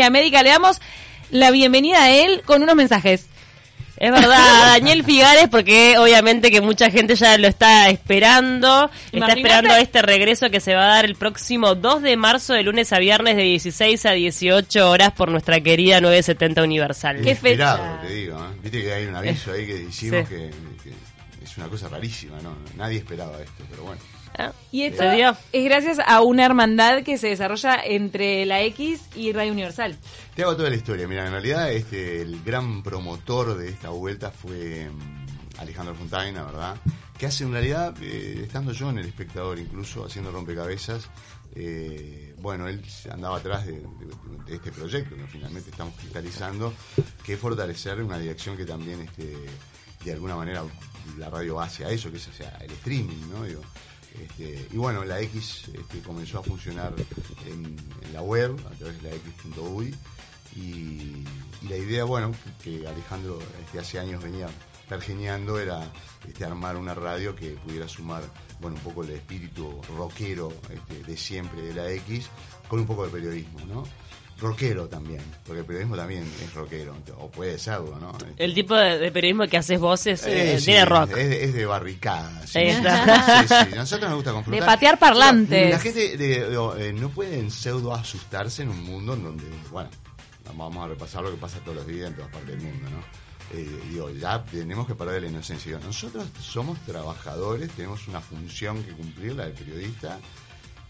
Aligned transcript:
América. 0.00 0.42
Le 0.42 0.48
damos 0.48 0.80
la 1.30 1.50
bienvenida 1.50 2.04
a 2.04 2.10
él 2.10 2.40
con 2.46 2.62
unos 2.62 2.74
mensajes. 2.74 3.26
Es 3.98 4.10
verdad, 4.10 4.38
Daniel 4.78 5.04
Figares, 5.06 5.48
porque 5.50 5.98
obviamente 5.98 6.50
que 6.50 6.62
mucha 6.62 6.90
gente 6.90 7.14
ya 7.14 7.36
lo 7.36 7.46
está 7.46 7.90
esperando, 7.90 8.90
está 9.12 9.32
esperando 9.34 9.76
este 9.76 10.00
regreso 10.00 10.48
que 10.50 10.60
se 10.60 10.74
va 10.74 10.84
a 10.84 10.94
dar 10.96 11.04
el 11.04 11.14
próximo 11.14 11.74
2 11.74 12.00
de 12.02 12.16
marzo, 12.16 12.54
de 12.54 12.62
lunes 12.62 12.90
a 12.94 12.98
viernes, 12.98 13.36
de 13.36 13.42
16 13.42 14.06
a 14.06 14.12
18 14.12 14.90
horas 14.90 15.12
por 15.12 15.30
nuestra 15.30 15.60
querida 15.60 16.00
970 16.00 16.62
Universal. 16.62 17.20
Qué 17.22 17.34
fecha. 17.36 18.00
Te 18.00 18.14
digo. 18.14 18.38
¿eh? 18.38 18.58
Viste 18.62 18.82
que 18.82 18.92
hay 18.94 19.04
un 19.04 19.14
aviso 19.14 19.52
ahí 19.52 19.66
que 19.66 19.82
hicimos 19.82 20.26
Sí. 20.26 20.34
que, 20.34 20.50
que 20.82 21.44
es 21.44 21.56
una 21.58 21.68
cosa 21.68 21.88
rarísima, 21.90 22.40
¿no? 22.42 22.56
Nadie 22.76 22.96
esperaba 22.98 23.38
esto, 23.42 23.62
pero 23.70 23.82
bueno. 23.84 24.00
Y 24.70 24.82
esto 24.84 25.02
es 25.52 25.64
gracias 25.64 25.98
a 26.06 26.20
una 26.22 26.44
hermandad 26.46 27.02
que 27.02 27.18
se 27.18 27.28
desarrolla 27.28 27.76
entre 27.84 28.44
la 28.46 28.62
X 28.62 29.00
y 29.14 29.32
Radio 29.32 29.52
Universal. 29.52 29.96
Te 30.34 30.42
hago 30.42 30.56
toda 30.56 30.70
la 30.70 30.76
historia. 30.76 31.06
Mira, 31.06 31.26
en 31.26 31.32
realidad 31.32 31.70
este, 31.72 32.22
el 32.22 32.42
gran 32.42 32.82
promotor 32.82 33.56
de 33.56 33.68
esta 33.68 33.90
vuelta 33.90 34.30
fue 34.30 34.88
mm, 34.90 35.60
Alejandro 35.60 35.94
Fontaina, 35.94 36.44
¿verdad? 36.44 36.76
Que 37.18 37.26
hace 37.26 37.44
en 37.44 37.52
realidad, 37.52 37.94
eh, 38.00 38.40
estando 38.44 38.72
yo 38.72 38.90
en 38.90 38.98
el 38.98 39.06
espectador 39.06 39.58
incluso, 39.58 40.04
haciendo 40.06 40.30
rompecabezas, 40.32 41.08
eh, 41.54 42.34
bueno, 42.38 42.66
él 42.66 42.82
andaba 43.10 43.36
atrás 43.36 43.66
de, 43.66 43.72
de- 43.72 43.82
de 44.46 44.54
este 44.56 44.72
proyecto 44.72 45.14
que 45.14 45.26
finalmente 45.26 45.70
estamos 45.70 45.94
cristalizando, 45.96 46.72
que 47.24 47.34
es 47.34 47.38
fortalecer 47.38 48.02
una 48.02 48.18
dirección 48.18 48.56
que 48.56 48.64
también 48.64 49.02
este, 49.02 49.36
de 50.04 50.12
alguna 50.12 50.34
manera 50.34 50.64
la 51.18 51.28
radio 51.30 51.60
hace 51.60 51.84
a 51.84 51.90
eso, 51.90 52.10
que 52.10 52.16
es 52.16 52.26
hacia 52.28 52.48
el 52.62 52.70
streaming, 52.72 53.28
¿no? 53.30 53.44
Digo, 53.44 53.60
este, 54.20 54.68
y 54.70 54.76
bueno, 54.76 55.04
la 55.04 55.20
X 55.20 55.70
este, 55.74 56.00
comenzó 56.00 56.38
a 56.38 56.42
funcionar 56.42 56.94
en, 57.46 57.76
la 58.12 58.22
web, 58.22 58.56
a 58.66 58.74
través 58.76 59.02
de 59.02 59.10
la 59.10 59.16
X.uy, 59.16 59.94
y, 60.54 60.60
y 60.60 61.68
la 61.68 61.76
idea, 61.76 62.04
bueno, 62.04 62.32
que 62.62 62.86
Alejandro 62.86 63.38
este, 63.64 63.78
hace 63.78 63.98
años 63.98 64.22
venía 64.22 64.48
pergeñando 64.88 65.58
era 65.58 65.90
este, 66.28 66.44
armar 66.44 66.76
una 66.76 66.94
radio 66.94 67.34
que 67.34 67.52
pudiera 67.52 67.88
sumar, 67.88 68.22
bueno, 68.60 68.76
un 68.76 68.82
poco 68.82 69.02
el 69.02 69.10
espíritu 69.10 69.80
rockero 69.96 70.52
este, 70.68 71.02
de 71.02 71.16
siempre 71.16 71.62
de 71.62 71.74
la 71.74 71.90
X, 71.90 72.28
con 72.68 72.80
un 72.80 72.86
poco 72.86 73.06
de 73.06 73.10
periodismo, 73.10 73.60
¿no? 73.66 73.84
Rockero 74.40 74.88
también, 74.88 75.20
porque 75.46 75.60
el 75.60 75.66
periodismo 75.66 75.96
también 75.96 76.24
es 76.42 76.52
rockero, 76.54 76.96
o 77.18 77.30
puede 77.30 77.58
serlo, 77.58 77.96
¿no? 78.00 78.10
Este, 78.28 78.44
El 78.44 78.54
tipo 78.54 78.74
de, 78.74 78.98
de 78.98 79.12
periodismo 79.12 79.46
que 79.46 79.56
haces 79.56 79.78
vos 79.78 80.04
es 80.06 80.24
eh, 80.26 80.54
eh, 80.54 80.60
sí, 80.60 80.72
de 80.72 80.84
rock. 80.84 81.10
Es 81.16 81.28
de, 81.28 81.44
es 81.44 81.54
de 81.54 81.66
barricada. 81.66 82.46
sí. 82.46 82.58
Sí, 82.60 82.74
sí, 83.48 83.74
nosotros 83.76 84.08
nos 84.10 84.16
gusta 84.16 84.32
confrontar. 84.32 84.60
De 84.60 84.66
patear 84.66 84.98
parlantes. 84.98 85.70
La 85.70 85.78
gente 85.78 86.16
de- 86.16 86.48
de- 86.48 86.88
eh, 86.88 86.92
no 86.92 87.08
puede 87.10 87.38
en 87.38 87.50
pseudo 87.50 87.94
asustarse 87.94 88.62
en 88.62 88.70
un 88.70 88.82
mundo 88.82 89.14
en 89.14 89.22
donde, 89.24 89.44
bueno, 89.70 89.90
vamos 90.56 90.84
a 90.84 90.88
repasar 90.88 91.22
lo 91.22 91.30
que 91.30 91.36
pasa 91.36 91.58
todos 91.60 91.76
los 91.76 91.86
días 91.86 92.08
en 92.10 92.16
todas 92.16 92.30
partes 92.30 92.50
del 92.56 92.60
mundo, 92.62 92.90
¿no? 92.90 93.22
Eh, 93.54 93.68
digo, 93.90 94.08
ya 94.10 94.42
tenemos 94.44 94.86
que 94.86 94.94
perder 94.94 95.22
la 95.22 95.28
inocencia. 95.28 95.72
Digo, 95.76 95.84
nosotros 95.86 96.26
somos 96.40 96.78
trabajadores, 96.86 97.70
tenemos 97.72 98.08
una 98.08 98.20
función 98.20 98.82
que 98.82 98.92
cumplir, 98.92 99.34
la 99.34 99.44
del 99.44 99.52
periodista, 99.52 100.18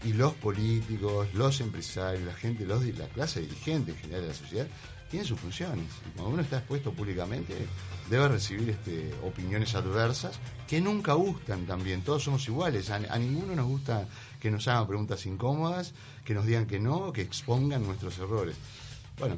y 0.03 0.13
los 0.13 0.33
políticos, 0.33 1.27
los 1.33 1.61
empresarios, 1.61 2.23
la 2.23 2.33
gente, 2.33 2.65
los, 2.65 2.83
la 2.97 3.07
clase 3.07 3.41
dirigente 3.41 3.91
en 3.91 3.97
general 3.97 4.21
de 4.23 4.27
la 4.27 4.33
sociedad, 4.33 4.67
tienen 5.09 5.27
sus 5.27 5.39
funciones. 5.39 5.85
Y 6.07 6.09
cuando 6.15 6.33
uno 6.33 6.41
está 6.41 6.57
expuesto 6.57 6.91
públicamente, 6.91 7.53
debe 8.09 8.29
recibir 8.29 8.69
este, 8.71 9.13
opiniones 9.23 9.75
adversas 9.75 10.39
que 10.67 10.81
nunca 10.81 11.13
gustan 11.13 11.65
también. 11.65 12.01
Todos 12.01 12.23
somos 12.23 12.47
iguales. 12.47 12.89
A, 12.89 12.95
a 12.95 13.19
ninguno 13.19 13.55
nos 13.55 13.67
gusta 13.67 14.07
que 14.39 14.49
nos 14.49 14.67
hagan 14.67 14.87
preguntas 14.87 15.25
incómodas, 15.25 15.93
que 16.25 16.33
nos 16.33 16.45
digan 16.45 16.65
que 16.65 16.79
no, 16.79 17.13
que 17.13 17.21
expongan 17.21 17.83
nuestros 17.83 18.17
errores. 18.17 18.55
Bueno, 19.19 19.37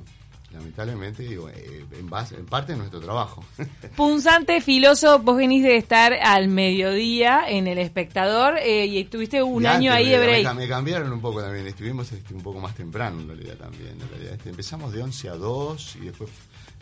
lamentablemente, 0.55 1.23
digo, 1.23 1.49
eh, 1.49 1.85
en, 1.99 2.09
base, 2.09 2.35
en 2.35 2.45
parte 2.45 2.71
de 2.71 2.77
nuestro 2.77 2.99
trabajo. 2.99 3.43
Punzante, 3.95 4.61
filoso, 4.61 5.19
vos 5.19 5.37
venís 5.37 5.63
de 5.63 5.75
estar 5.77 6.13
al 6.13 6.47
mediodía 6.47 7.43
en 7.47 7.67
El 7.67 7.77
Espectador 7.77 8.57
eh, 8.57 8.85
y 8.85 9.03
tuviste 9.05 9.43
un 9.43 9.63
Y 9.63 9.67
año 9.67 9.91
ahí 9.91 10.09
de 10.09 10.17
break. 10.17 10.47
Me, 10.47 10.61
me 10.61 10.67
cambiaron 10.67 11.11
un 11.11 11.21
poco 11.21 11.41
también, 11.41 11.67
estuvimos 11.67 12.11
este, 12.11 12.33
un 12.33 12.41
poco 12.41 12.59
más 12.59 12.73
temprano 12.75 13.19
en 13.19 13.27
realidad 13.27 13.55
también. 13.55 14.01
En 14.01 14.09
realidad. 14.09 14.33
Este, 14.33 14.49
empezamos 14.49 14.93
de 14.93 15.03
11 15.03 15.29
a 15.29 15.35
2 15.35 15.97
y 16.01 16.05
después 16.05 16.29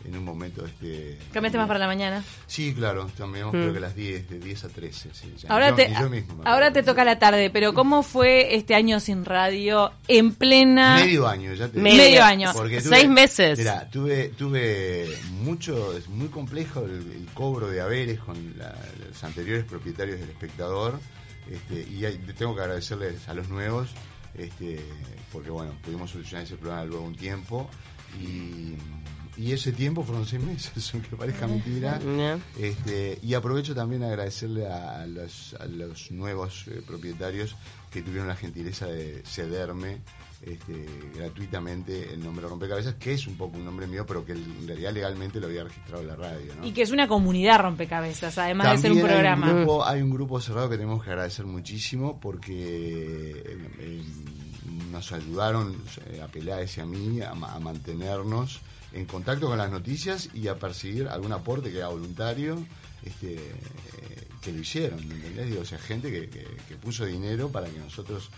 en 0.04 0.16
un 0.18 0.24
momento... 0.24 0.64
Este, 0.66 1.18
Cambiaste 1.32 1.56
más 1.58 1.66
para 1.66 1.78
la 1.78 1.86
mañana. 1.86 2.22
Sí, 2.46 2.74
claro, 2.74 3.06
también 3.16 3.50
creo 3.50 3.72
que 3.72 3.78
a 3.78 3.80
las 3.80 3.94
10, 3.96 4.28
de 4.30 4.38
10 4.38 4.64
a 4.64 4.68
13. 4.68 5.10
Sí, 5.12 5.34
ya. 5.38 5.48
Ahora 5.50 5.70
Yo- 5.70 5.76
te, 5.76 5.88
y 5.90 5.94
yo 5.94 6.10
mismo 6.10 6.42
ahora 6.44 6.72
te 6.72 6.82
toca 6.82 7.04
la 7.04 7.18
tarde, 7.18 7.50
pero 7.50 7.72
¿cómo 7.74 8.02
fue 8.02 8.54
este 8.54 8.74
año 8.74 9.00
sin 9.00 9.24
radio 9.24 9.92
en 10.08 10.34
plena... 10.34 10.96
Medio 10.96 11.26
año, 11.26 11.52
ya 11.54 11.68
te 11.68 11.78
Medio. 11.80 11.96
Medio 11.98 12.24
año. 12.24 12.50
Porque 12.54 12.80
Seis 12.80 13.08
meses. 13.08 13.58
Mira, 13.58 13.88
tuve, 13.90 14.28
tuve 14.30 15.08
mucho, 15.42 15.96
es 15.96 16.08
muy 16.08 16.28
complejo 16.28 16.80
el, 16.84 16.92
el 16.92 17.26
cobro 17.34 17.68
de 17.68 17.80
haberes 17.80 18.18
con 18.20 18.36
la- 18.58 18.74
los 19.08 19.24
anteriores 19.24 19.64
propietarios 19.64 20.20
del 20.20 20.28
espectador. 20.30 21.00
Este, 21.50 21.86
y 21.90 22.04
hay- 22.04 22.18
tengo 22.38 22.54
que 22.54 22.62
agradecerles 22.62 23.28
a 23.28 23.34
los 23.34 23.48
nuevos, 23.48 23.88
este, 24.36 24.80
porque 25.32 25.50
bueno, 25.50 25.72
pudimos 25.84 26.10
solucionar 26.10 26.44
ese 26.46 26.56
problema 26.56 26.84
luego 26.84 27.04
un 27.04 27.14
tiempo. 27.16 27.68
Y, 28.20 28.74
y 29.36 29.52
ese 29.52 29.72
tiempo 29.72 30.02
fueron 30.02 30.26
seis 30.26 30.42
meses, 30.42 30.94
aunque 30.94 31.16
parezca 31.16 31.46
mentira. 31.46 31.98
Ya. 32.00 32.38
Este, 32.58 33.18
y 33.22 33.34
aprovecho 33.34 33.74
también 33.74 34.02
a 34.02 34.08
agradecerle 34.08 34.66
a, 34.66 35.06
los, 35.06 35.54
a 35.58 35.66
los 35.66 36.10
nuevos 36.10 36.66
eh, 36.68 36.82
propietarios 36.86 37.56
que 37.90 38.02
tuvieron 38.02 38.28
la 38.28 38.36
gentileza 38.36 38.86
de 38.86 39.22
cederme 39.24 40.00
este, 40.42 40.86
gratuitamente 41.14 42.12
el 42.12 42.22
nombre 42.22 42.46
Rompecabezas, 42.46 42.94
que 42.96 43.14
es 43.14 43.26
un 43.26 43.36
poco 43.36 43.56
un 43.56 43.64
nombre 43.64 43.86
mío, 43.86 44.04
pero 44.06 44.24
que 44.24 44.32
en 44.32 44.66
realidad 44.66 44.92
legalmente 44.92 45.40
lo 45.40 45.46
había 45.46 45.64
registrado 45.64 46.02
en 46.02 46.08
la 46.08 46.16
radio. 46.16 46.54
¿no? 46.56 46.66
Y 46.66 46.72
que 46.72 46.82
es 46.82 46.90
una 46.90 47.08
comunidad 47.08 47.60
rompecabezas, 47.60 48.36
además 48.36 48.72
de 48.72 48.78
ser 48.78 48.92
un 48.92 49.00
programa. 49.00 49.46
Hay 49.46 49.52
un, 49.52 49.58
grupo, 49.58 49.84
hay 49.84 50.02
un 50.02 50.10
grupo 50.10 50.40
cerrado 50.40 50.68
que 50.68 50.76
tenemos 50.76 51.02
que 51.02 51.10
agradecer 51.10 51.46
muchísimo 51.46 52.20
porque 52.20 52.52
eh, 52.52 53.58
eh, 53.78 54.02
nos 54.90 55.12
ayudaron 55.12 55.74
eh, 56.10 56.20
a 56.22 56.28
Peláez 56.28 56.76
y 56.76 56.80
a 56.82 56.86
mí 56.86 57.20
a 57.22 57.34
mantenernos 57.34 58.60
en 58.94 59.04
contacto 59.06 59.46
con 59.48 59.58
las 59.58 59.70
noticias 59.70 60.28
y 60.34 60.48
a 60.48 60.56
perseguir 60.58 61.08
algún 61.08 61.32
aporte 61.32 61.70
que 61.70 61.78
era 61.78 61.88
voluntario 61.88 62.64
este, 63.04 63.34
eh, 63.34 63.38
que 64.40 64.52
lo 64.52 64.60
hicieron, 64.60 65.06
¿me 65.08 65.14
¿entendés? 65.14 65.50
Digo, 65.50 65.62
o 65.62 65.64
sea, 65.64 65.78
gente 65.78 66.10
que, 66.10 66.28
que- 66.30 66.46
que 66.68 66.74
puso 66.76 67.04
dinero 67.04 67.48
para 67.50 67.66
que 67.68 67.78
nosotros 67.78 68.30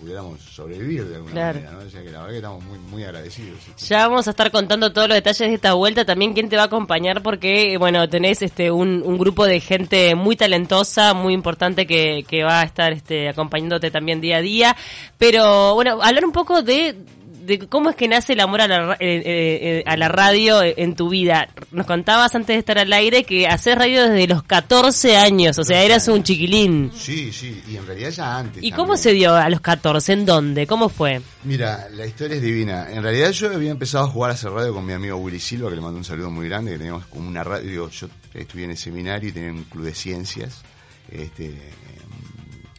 pudiéramos 0.00 0.40
sobrevivir 0.40 1.04
de 1.06 1.16
alguna 1.16 1.32
Claro. 1.32 1.60
manera, 1.60 1.72
¿no? 1.78 1.86
O 1.86 1.90
sea, 1.90 2.02
que 2.02 2.10
la 2.10 2.18
verdad 2.18 2.30
que 2.30 2.36
estamos 2.38 2.64
muy, 2.64 2.78
muy 2.78 3.04
agradecidos. 3.04 3.58
Ya 3.86 4.08
vamos 4.08 4.26
a 4.26 4.30
estar 4.30 4.50
contando 4.50 4.92
todos 4.92 5.06
los 5.08 5.14
detalles 5.14 5.48
de 5.48 5.54
esta 5.54 5.74
vuelta, 5.74 6.04
también 6.04 6.32
quién 6.34 6.48
te 6.48 6.56
va 6.56 6.62
a 6.62 6.66
acompañar, 6.66 7.22
porque 7.22 7.76
bueno, 7.78 8.08
tenés 8.08 8.42
este 8.42 8.70
un, 8.72 9.02
un 9.04 9.18
grupo 9.18 9.44
de 9.46 9.60
gente 9.60 10.14
muy 10.16 10.36
talentosa, 10.36 11.14
muy 11.14 11.32
importante 11.32 11.86
que, 11.86 12.24
que 12.26 12.42
va 12.42 12.60
a 12.62 12.64
estar 12.64 12.92
este 12.92 13.28
acompañándote 13.28 13.90
también 13.92 14.20
día 14.20 14.38
a 14.38 14.40
día. 14.40 14.76
Pero 15.18 15.74
bueno, 15.74 16.02
hablar 16.02 16.24
un 16.24 16.32
poco 16.32 16.62
de, 16.62 16.96
de 17.44 17.58
cómo 17.68 17.90
es 17.90 17.96
que 17.96 18.08
nace 18.08 18.32
el 18.32 18.40
amor 18.40 18.60
a 18.60 18.68
la, 18.68 18.92
eh, 18.94 18.96
eh, 19.00 19.22
eh, 19.24 19.84
a 19.86 19.96
la 19.96 20.08
radio 20.08 20.62
en 20.62 20.94
tu 20.94 21.08
vida. 21.08 21.48
Nos 21.70 21.86
contabas 21.86 22.34
antes 22.34 22.54
de 22.54 22.58
estar 22.58 22.78
al 22.78 22.92
aire 22.92 23.24
que 23.24 23.46
haces 23.46 23.76
radio 23.76 24.08
desde 24.08 24.26
los 24.26 24.42
14 24.42 25.16
años, 25.16 25.58
o 25.58 25.64
sea, 25.64 25.82
eras 25.82 26.08
un 26.08 26.22
chiquilín. 26.22 26.90
Sí, 26.94 27.32
sí, 27.32 27.62
y 27.68 27.76
en 27.76 27.86
realidad 27.86 28.10
ya 28.10 28.38
antes. 28.38 28.62
¿Y 28.62 28.70
también. 28.70 28.76
cómo 28.76 28.96
se 28.96 29.12
dio 29.12 29.34
a 29.34 29.48
los 29.48 29.60
14? 29.60 30.12
¿En 30.12 30.26
dónde? 30.26 30.66
¿Cómo 30.66 30.88
fue? 30.88 31.20
Mira, 31.44 31.88
la 31.90 32.06
historia 32.06 32.36
es 32.36 32.42
divina. 32.42 32.90
En 32.90 33.02
realidad 33.02 33.30
yo 33.30 33.52
había 33.52 33.70
empezado 33.70 34.04
a 34.04 34.08
jugar 34.08 34.30
a 34.30 34.34
hacer 34.34 34.50
radio 34.50 34.72
con 34.72 34.86
mi 34.86 34.92
amigo 34.92 35.16
Willy 35.16 35.40
Silva, 35.40 35.68
que 35.68 35.76
le 35.76 35.82
mando 35.82 35.98
un 35.98 36.04
saludo 36.04 36.30
muy 36.30 36.48
grande, 36.48 36.72
que 36.72 36.78
teníamos 36.78 37.06
como 37.06 37.28
una 37.28 37.44
radio, 37.44 37.90
yo 37.90 38.08
estudié 38.32 38.64
en 38.64 38.70
el 38.70 38.78
seminario 38.78 39.28
y 39.28 39.32
tenía 39.32 39.52
un 39.52 39.64
club 39.64 39.84
de 39.84 39.94
ciencias. 39.94 40.62
Este, 41.10 41.54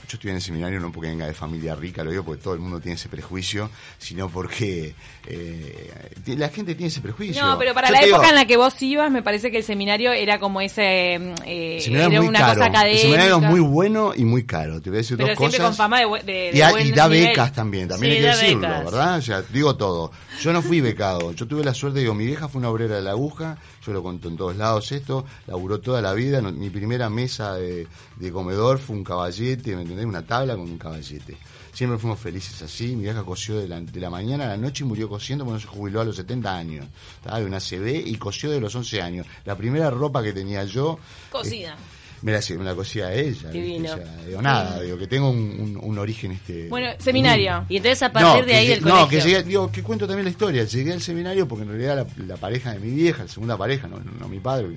yo 0.07 0.15
estudié 0.15 0.31
en 0.31 0.35
el 0.37 0.41
seminario 0.41 0.79
no 0.79 0.91
porque 0.91 1.09
venga 1.09 1.25
de 1.27 1.33
familia 1.33 1.75
rica, 1.75 2.03
lo 2.03 2.11
digo 2.11 2.23
porque 2.23 2.41
todo 2.43 2.53
el 2.53 2.59
mundo 2.59 2.79
tiene 2.79 2.95
ese 2.95 3.09
prejuicio, 3.09 3.69
sino 3.97 4.29
porque 4.29 4.93
eh, 5.27 5.93
la 6.37 6.49
gente 6.49 6.75
tiene 6.75 6.87
ese 6.87 7.01
prejuicio. 7.01 7.43
No, 7.45 7.57
pero 7.57 7.73
para 7.73 7.87
Yo 7.89 7.93
la 7.93 7.99
digo, 8.01 8.15
época 8.17 8.29
en 8.29 8.35
la 8.35 8.45
que 8.45 8.57
vos 8.57 8.81
ibas, 8.81 9.11
me 9.11 9.21
parece 9.23 9.51
que 9.51 9.57
el 9.57 9.63
seminario 9.63 10.11
era 10.11 10.39
como 10.39 10.61
ese. 10.61 11.15
eh, 11.45 11.75
el 11.77 11.81
seminario 11.81 12.07
era 12.09 12.15
es 12.15 12.19
muy 12.21 12.27
una 12.29 12.39
caro. 12.39 12.53
cosa 12.55 12.65
académica. 12.65 12.95
El 12.95 13.01
seminario 13.01 13.35
es 13.37 13.41
muy 13.43 13.59
bueno 13.59 14.13
y 14.15 14.25
muy 14.25 14.45
caro. 14.45 14.81
Te 14.81 14.89
voy 14.89 14.97
a 14.97 15.01
decir 15.01 15.17
pero 15.17 15.29
dos 15.29 15.37
siempre 15.37 15.57
cosas. 15.59 15.69
con 15.69 15.75
fama 15.77 15.99
de, 15.99 16.05
de, 16.25 16.33
de 16.33 16.51
Y, 16.57 16.61
a- 16.61 16.81
y 16.81 16.91
da 16.91 17.07
nivel. 17.07 17.27
becas 17.27 17.53
también, 17.53 17.87
también 17.87 18.13
Sí, 18.13 18.17
hay 18.17 18.23
que 18.23 18.27
decirlo, 18.37 18.59
becas. 18.67 18.85
¿verdad? 18.85 19.17
O 19.17 19.21
sea, 19.21 19.41
digo 19.41 19.75
todo. 19.75 20.11
Yo 20.41 20.53
no 20.53 20.61
fui 20.61 20.81
becado, 20.81 21.31
yo 21.33 21.47
tuve 21.47 21.63
la 21.63 21.73
suerte, 21.73 21.99
digo, 21.99 22.13
mi 22.13 22.25
vieja 22.25 22.47
fue 22.49 22.59
una 22.59 22.69
obrera 22.69 22.95
de 22.97 23.01
la 23.01 23.11
aguja, 23.11 23.57
yo 23.85 23.93
lo 23.93 24.03
conto 24.03 24.27
en 24.27 24.35
todos 24.35 24.55
lados 24.57 24.91
esto, 24.91 25.25
laburó 25.47 25.79
toda 25.79 26.01
la 26.01 26.13
vida, 26.13 26.41
mi 26.41 26.69
primera 26.69 27.09
mesa 27.09 27.55
de, 27.55 27.87
de 28.17 28.31
comedor 28.31 28.77
fue 28.79 28.95
un 28.97 29.03
caballete, 29.05 29.75
¿me 29.77 29.83
entendés? 29.95 30.05
Una 30.05 30.25
tabla 30.25 30.55
con 30.55 30.69
un 30.69 30.77
caballete. 30.77 31.37
Siempre 31.73 31.97
fuimos 31.99 32.19
felices 32.19 32.61
así, 32.61 32.95
mi 32.95 33.03
vieja 33.03 33.23
cosió 33.23 33.59
de 33.59 33.67
la, 33.67 33.81
de 33.81 33.99
la 33.99 34.09
mañana 34.09 34.45
a 34.45 34.47
la 34.49 34.57
noche 34.57 34.83
y 34.85 34.87
murió 34.87 35.09
cosiendo 35.09 35.43
no 35.43 35.59
se 35.59 35.67
jubiló 35.67 36.01
a 36.01 36.05
los 36.05 36.15
70 36.15 36.55
años. 36.55 36.85
Estaba 37.17 37.39
de 37.39 37.45
una 37.45 37.59
CB 37.59 38.07
y 38.07 38.15
cosió 38.15 38.49
de 38.49 38.61
los 38.61 38.73
11 38.73 39.01
años. 39.01 39.27
La 39.43 39.57
primera 39.57 39.89
ropa 39.89 40.23
que 40.23 40.31
tenía 40.31 40.63
yo... 40.63 40.97
Cocida. 41.29 41.75
me 42.21 42.31
la, 42.31 42.39
me 42.57 42.63
la 42.63 42.73
cosía 42.75 43.13
ella. 43.13 43.49
Divino. 43.49 43.91
O 43.91 43.95
sea, 43.97 44.15
digo, 44.25 44.41
nada, 44.41 44.79
digo 44.79 44.97
que 44.97 45.07
tengo 45.07 45.29
un, 45.29 45.37
un, 45.59 45.77
un 45.83 45.99
origen 45.99 46.31
este. 46.31 46.69
Bueno, 46.69 46.91
seminario. 46.97 47.65
Y 47.67 47.75
entonces 47.75 48.01
a 48.03 48.11
partir 48.13 48.39
No, 48.41 48.45
de 48.47 48.55
ahí 48.55 48.67
que 48.67 48.73
el 48.73 48.79
llegué- 48.79 48.81
colegio. 48.89 49.01
No, 49.03 49.09
que 49.09 49.19
llegué, 49.21 49.43
digo, 49.43 49.71
que 49.71 49.83
cuento 49.83 50.07
también 50.07 50.23
la 50.23 50.31
historia. 50.31 50.63
Llegué 50.63 50.93
al 50.93 51.01
seminario 51.01 51.45
porque 51.45 51.63
en 51.63 51.69
realidad 51.71 51.97
la, 52.17 52.25
la 52.25 52.37
pareja 52.37 52.71
de 52.71 52.79
mi 52.79 52.91
vieja, 52.91 53.23
la 53.23 53.29
segunda 53.29 53.57
pareja, 53.57 53.89
no, 53.89 53.99
no 53.99 54.29
mi 54.29 54.39
padre, 54.39 54.69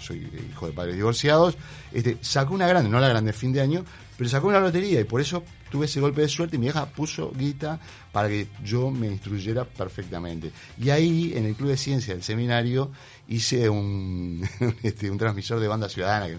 soy 0.00 0.26
hijo 0.50 0.66
de 0.68 0.72
padres 0.72 0.96
divorciados, 0.96 1.54
este, 1.92 2.16
sacó 2.22 2.54
una 2.54 2.66
grande, 2.66 2.88
no 2.88 2.98
la 2.98 3.08
grande 3.10 3.32
de 3.32 3.38
fin 3.38 3.52
de 3.52 3.60
año, 3.60 3.84
pero 4.16 4.30
sacó 4.30 4.48
una 4.48 4.60
lotería 4.60 5.00
y 5.00 5.04
por 5.04 5.20
eso 5.20 5.42
tuve 5.70 5.86
ese 5.86 6.00
golpe 6.00 6.22
de 6.22 6.28
suerte 6.28 6.56
y 6.56 6.58
mi 6.58 6.66
vieja 6.66 6.86
puso 6.86 7.32
guita 7.36 7.78
para 8.12 8.28
que 8.28 8.48
yo 8.64 8.90
me 8.90 9.08
instruyera 9.08 9.64
perfectamente. 9.64 10.52
Y 10.78 10.90
ahí, 10.90 11.32
en 11.34 11.44
el 11.44 11.54
Club 11.54 11.68
de 11.68 11.76
Ciencia 11.76 12.14
del 12.14 12.22
seminario, 12.22 12.90
hice 13.28 13.68
un, 13.68 14.48
este, 14.82 15.10
un 15.10 15.18
transmisor 15.18 15.60
de 15.60 15.68
banda 15.68 15.88
ciudadana, 15.88 16.26
que 16.26 16.32
es 16.32 16.38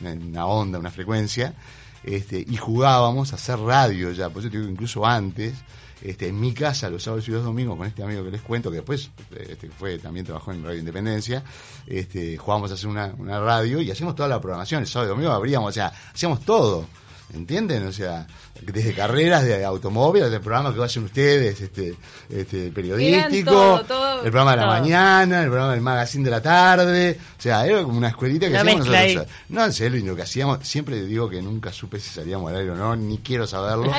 una, 0.00 0.46
onda, 0.46 0.78
una 0.78 0.90
frecuencia, 0.90 1.54
este, 2.02 2.44
y 2.46 2.56
jugábamos 2.56 3.32
a 3.32 3.36
hacer 3.36 3.58
radio 3.58 4.10
ya, 4.10 4.28
por 4.28 4.42
eso 4.42 4.50
te 4.50 4.58
digo 4.58 4.68
incluso 4.68 5.06
antes, 5.06 5.54
este, 6.02 6.26
en 6.26 6.40
mi 6.40 6.52
casa 6.52 6.90
los 6.90 7.04
sábados 7.04 7.28
y 7.28 7.30
los 7.30 7.44
domingos 7.44 7.76
con 7.76 7.86
este 7.86 8.02
amigo 8.02 8.24
que 8.24 8.32
les 8.32 8.42
cuento, 8.42 8.70
que 8.70 8.78
después 8.78 9.10
este, 9.38 9.70
fue 9.70 9.98
también 9.98 10.26
trabajó 10.26 10.50
en 10.50 10.64
Radio 10.64 10.80
Independencia, 10.80 11.44
este, 11.86 12.36
jugábamos 12.36 12.72
a 12.72 12.74
hacer 12.74 12.88
una, 12.88 13.14
una 13.16 13.38
radio 13.38 13.80
y 13.80 13.88
hacíamos 13.92 14.16
toda 14.16 14.28
la 14.28 14.40
programación, 14.40 14.80
el 14.80 14.88
sábado 14.88 15.12
y 15.12 15.14
domingo 15.14 15.32
abríamos, 15.32 15.68
o 15.68 15.72
sea, 15.72 15.92
hacíamos 16.12 16.40
todo. 16.40 16.88
¿Entienden? 17.34 17.86
O 17.86 17.92
sea, 17.92 18.26
desde 18.60 18.92
carreras 18.92 19.42
de 19.44 19.64
automóviles, 19.64 20.30
del 20.30 20.40
programa 20.42 20.74
que 20.74 20.82
hacen 20.82 21.04
ustedes, 21.04 21.60
este, 21.62 21.94
este 22.28 22.70
periodístico, 22.70 23.50
todo, 23.50 23.84
todo. 23.84 24.14
el 24.24 24.30
programa 24.30 24.50
de 24.50 24.56
la 24.58 24.62
Todo. 24.64 24.72
mañana, 24.72 25.40
el 25.42 25.46
programa 25.48 25.72
del 25.72 25.80
magazine 25.80 26.24
de 26.24 26.30
la 26.30 26.42
tarde, 26.42 27.18
o 27.38 27.42
sea, 27.42 27.64
era 27.66 27.82
como 27.82 27.96
una 27.96 28.08
escuelita 28.08 28.46
que 28.46 28.52
Una 28.52 28.60
hacíamos 28.60 28.86
nosotros. 28.86 29.26
No, 29.48 29.64
en 29.64 29.72
serio, 29.72 29.98
y 29.98 30.02
lo 30.02 30.14
que 30.14 30.22
hacíamos, 30.22 30.58
siempre 30.68 31.02
digo 31.06 31.30
que 31.30 31.40
nunca 31.40 31.72
supe 31.72 31.98
si 31.98 32.10
salíamos 32.10 32.50
al 32.50 32.58
aire 32.58 32.70
o 32.72 32.76
no, 32.76 32.94
ni 32.96 33.16
quiero 33.18 33.46
saberlo, 33.46 33.90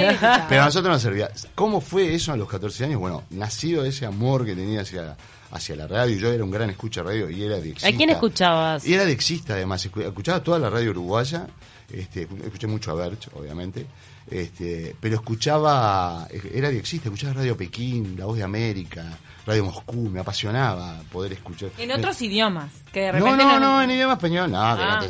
pero 0.47 0.61
a 0.61 0.65
nosotros 0.65 0.93
nos 0.93 1.01
servía. 1.01 1.31
¿Cómo 1.55 1.81
fue 1.81 2.13
eso 2.13 2.31
a 2.33 2.37
los 2.37 2.47
14 2.47 2.85
años? 2.85 2.99
Bueno, 2.99 3.23
nacido 3.31 3.83
ese 3.83 4.05
amor 4.05 4.45
que 4.45 4.53
tenía 4.55 4.81
hacia, 4.81 5.17
hacia 5.49 5.75
la 5.75 5.87
radio, 5.87 6.15
yo 6.17 6.31
era 6.31 6.43
un 6.43 6.51
gran 6.51 6.69
escucha 6.69 7.01
de 7.01 7.07
radio 7.07 7.29
y 7.31 7.43
era 7.43 7.55
de 7.59 7.71
¿A 7.83 7.91
quién 7.97 8.11
escuchabas? 8.11 8.85
y 8.85 8.93
era 8.93 9.05
dexista 9.05 9.53
además, 9.53 9.89
escu- 9.89 10.03
escuchaba 10.05 10.43
toda 10.43 10.59
la 10.59 10.69
radio 10.69 10.91
uruguaya, 10.91 11.47
este, 11.93 12.27
escuché 12.43 12.67
mucho 12.67 12.91
a 12.91 12.95
Berch, 12.95 13.29
obviamente, 13.33 13.85
este, 14.29 14.95
pero 14.99 15.15
escuchaba, 15.15 16.27
era 16.53 16.69
dexista, 16.69 17.09
escuchaba 17.09 17.33
Radio 17.33 17.55
Pekín, 17.55 18.15
La 18.17 18.25
Voz 18.25 18.37
de 18.37 18.43
América, 18.43 19.17
Radio 19.45 19.65
Moscú, 19.65 20.09
me 20.09 20.21
apasionaba 20.21 21.01
poder 21.11 21.33
escuchar. 21.33 21.69
En 21.77 21.91
otros 21.91 22.21
idiomas, 22.21 22.71
que 22.93 23.01
de 23.01 23.07
No, 23.13 23.25
repente 23.25 23.43
no, 23.43 23.59
no, 23.59 23.81
en 23.81 23.91
idioma 23.91 24.13
español, 24.13 24.49
no, 24.49 24.57
que 24.77 24.83
Ah. 24.83 24.99
no 25.01 25.07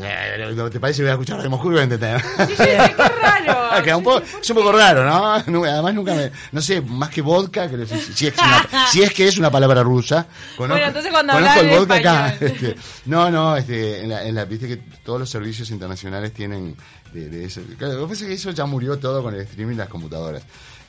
te, 0.50 0.56
no 0.56 0.70
te 0.72 0.80
parece 0.80 0.98
que 0.98 1.04
voy 1.04 1.10
a 1.12 1.14
escuchar 1.14 1.38
Radio 1.38 1.50
Moscú 1.52 1.68
y 1.68 1.72
voy 1.74 1.80
a 1.82 1.84
entender. 1.84 2.20
Sí, 2.48 2.54
qué 2.58 2.78
raro. 3.22 3.64
Queda 3.84 3.98
un 3.98 4.04
poco, 4.04 4.24
es 4.42 4.50
un 4.50 4.56
poco 4.56 4.72
raro, 4.72 5.06
¿no? 5.48 5.64
Además 5.66 5.94
nunca 5.94 6.16
me, 6.16 6.32
no 6.52 6.62
sé, 6.62 6.82
más 6.82 7.10
que 7.10 7.22
vodka, 7.22 7.70
que 7.70 7.86
si, 7.86 8.00
si 8.00 8.28
es, 8.28 8.34
una, 8.38 8.88
si 8.92 9.04
es 9.04 9.14
que 9.14 9.28
es 9.28 9.38
una 9.38 9.52
palabra 9.52 9.84
rusa. 9.84 10.26
Conozco, 10.58 10.74
Bueno, 10.74 10.88
entonces 10.88 11.12
cuando 11.12 11.34
conozco 11.34 11.60
el 11.62 11.70
vodka 11.80 11.96
acá. 11.96 12.36
este, 12.40 12.76
no, 13.06 13.30
no, 13.30 13.56
este, 13.56 14.02
en 14.04 14.10
la, 14.10 14.24
en 14.26 14.34
la, 14.34 14.46
viste 14.46 14.68
que 14.68 14.78
todos 15.04 15.20
los 15.20 15.30
servicios 15.30 15.70
internacionales 15.70 16.34
tienen 16.34 16.76
de, 17.14 17.30
de 17.30 17.46
eso. 17.46 17.62
Claro, 17.78 17.94
lo 17.94 18.02
que 18.08 18.14
pasa 18.14 18.24
es 18.24 18.28
que 18.30 18.34
eso 18.34 18.50
ya 18.50 18.66
murió 18.66 18.98
todo 18.98 19.22
con 19.22 19.36
el 19.36 19.42
streaming 19.42 19.76
y 19.76 19.78
las 19.78 19.90
computadoras. 19.90 20.42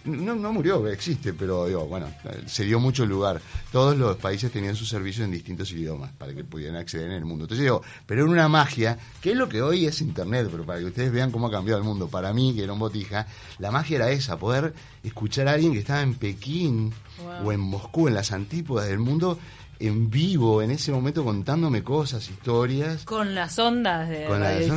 No, 0.04 0.34
no 0.34 0.52
murió, 0.52 0.86
existe, 0.88 1.32
pero 1.32 1.66
digo, 1.66 1.86
bueno, 1.86 2.06
se 2.46 2.64
dio 2.64 2.78
mucho 2.78 3.06
lugar. 3.06 3.40
Todos 3.72 3.96
los 3.96 4.16
países 4.16 4.52
tenían 4.52 4.76
sus 4.76 4.88
servicios 4.88 5.24
en 5.24 5.30
distintos 5.32 5.72
idiomas 5.72 6.12
para 6.12 6.34
que 6.34 6.44
pudieran 6.44 6.76
acceder 6.76 7.06
en 7.06 7.12
el 7.12 7.24
mundo. 7.24 7.44
Entonces 7.44 7.62
digo, 7.64 7.82
pero 8.04 8.22
era 8.22 8.30
una 8.30 8.48
magia, 8.48 8.98
que 9.22 9.30
es 9.32 9.36
lo 9.36 9.48
que 9.48 9.62
hoy 9.62 9.86
es 9.86 10.00
Internet, 10.02 10.48
pero 10.50 10.64
para 10.64 10.78
que 10.80 10.84
ustedes 10.84 11.10
vean 11.10 11.30
cómo 11.30 11.46
ha 11.46 11.50
cambiado 11.50 11.78
el 11.80 11.86
mundo. 11.86 12.08
Para 12.08 12.32
mí, 12.34 12.54
que 12.54 12.64
era 12.64 12.74
un 12.74 12.78
botija, 12.78 13.26
la 13.58 13.70
magia 13.70 13.96
era 13.96 14.10
esa, 14.10 14.38
poder 14.38 14.74
escuchar 15.02 15.48
a 15.48 15.52
alguien 15.52 15.72
que 15.72 15.78
estaba 15.78 16.02
en 16.02 16.14
Pekín 16.14 16.92
Wow. 17.16 17.46
o 17.46 17.52
en 17.52 17.60
Moscú, 17.60 18.08
en 18.08 18.14
las 18.14 18.32
antípodas 18.32 18.88
del 18.88 18.98
mundo, 18.98 19.38
en 19.80 20.08
vivo, 20.10 20.62
en 20.62 20.70
ese 20.70 20.92
momento 20.92 21.24
contándome 21.24 21.82
cosas, 21.82 22.28
historias. 22.30 23.04
Con 23.04 23.34
las 23.34 23.58
ondas 23.58 24.08
de 24.08 24.24
Con 24.26 24.40
la, 24.40 24.50
de. 24.50 24.68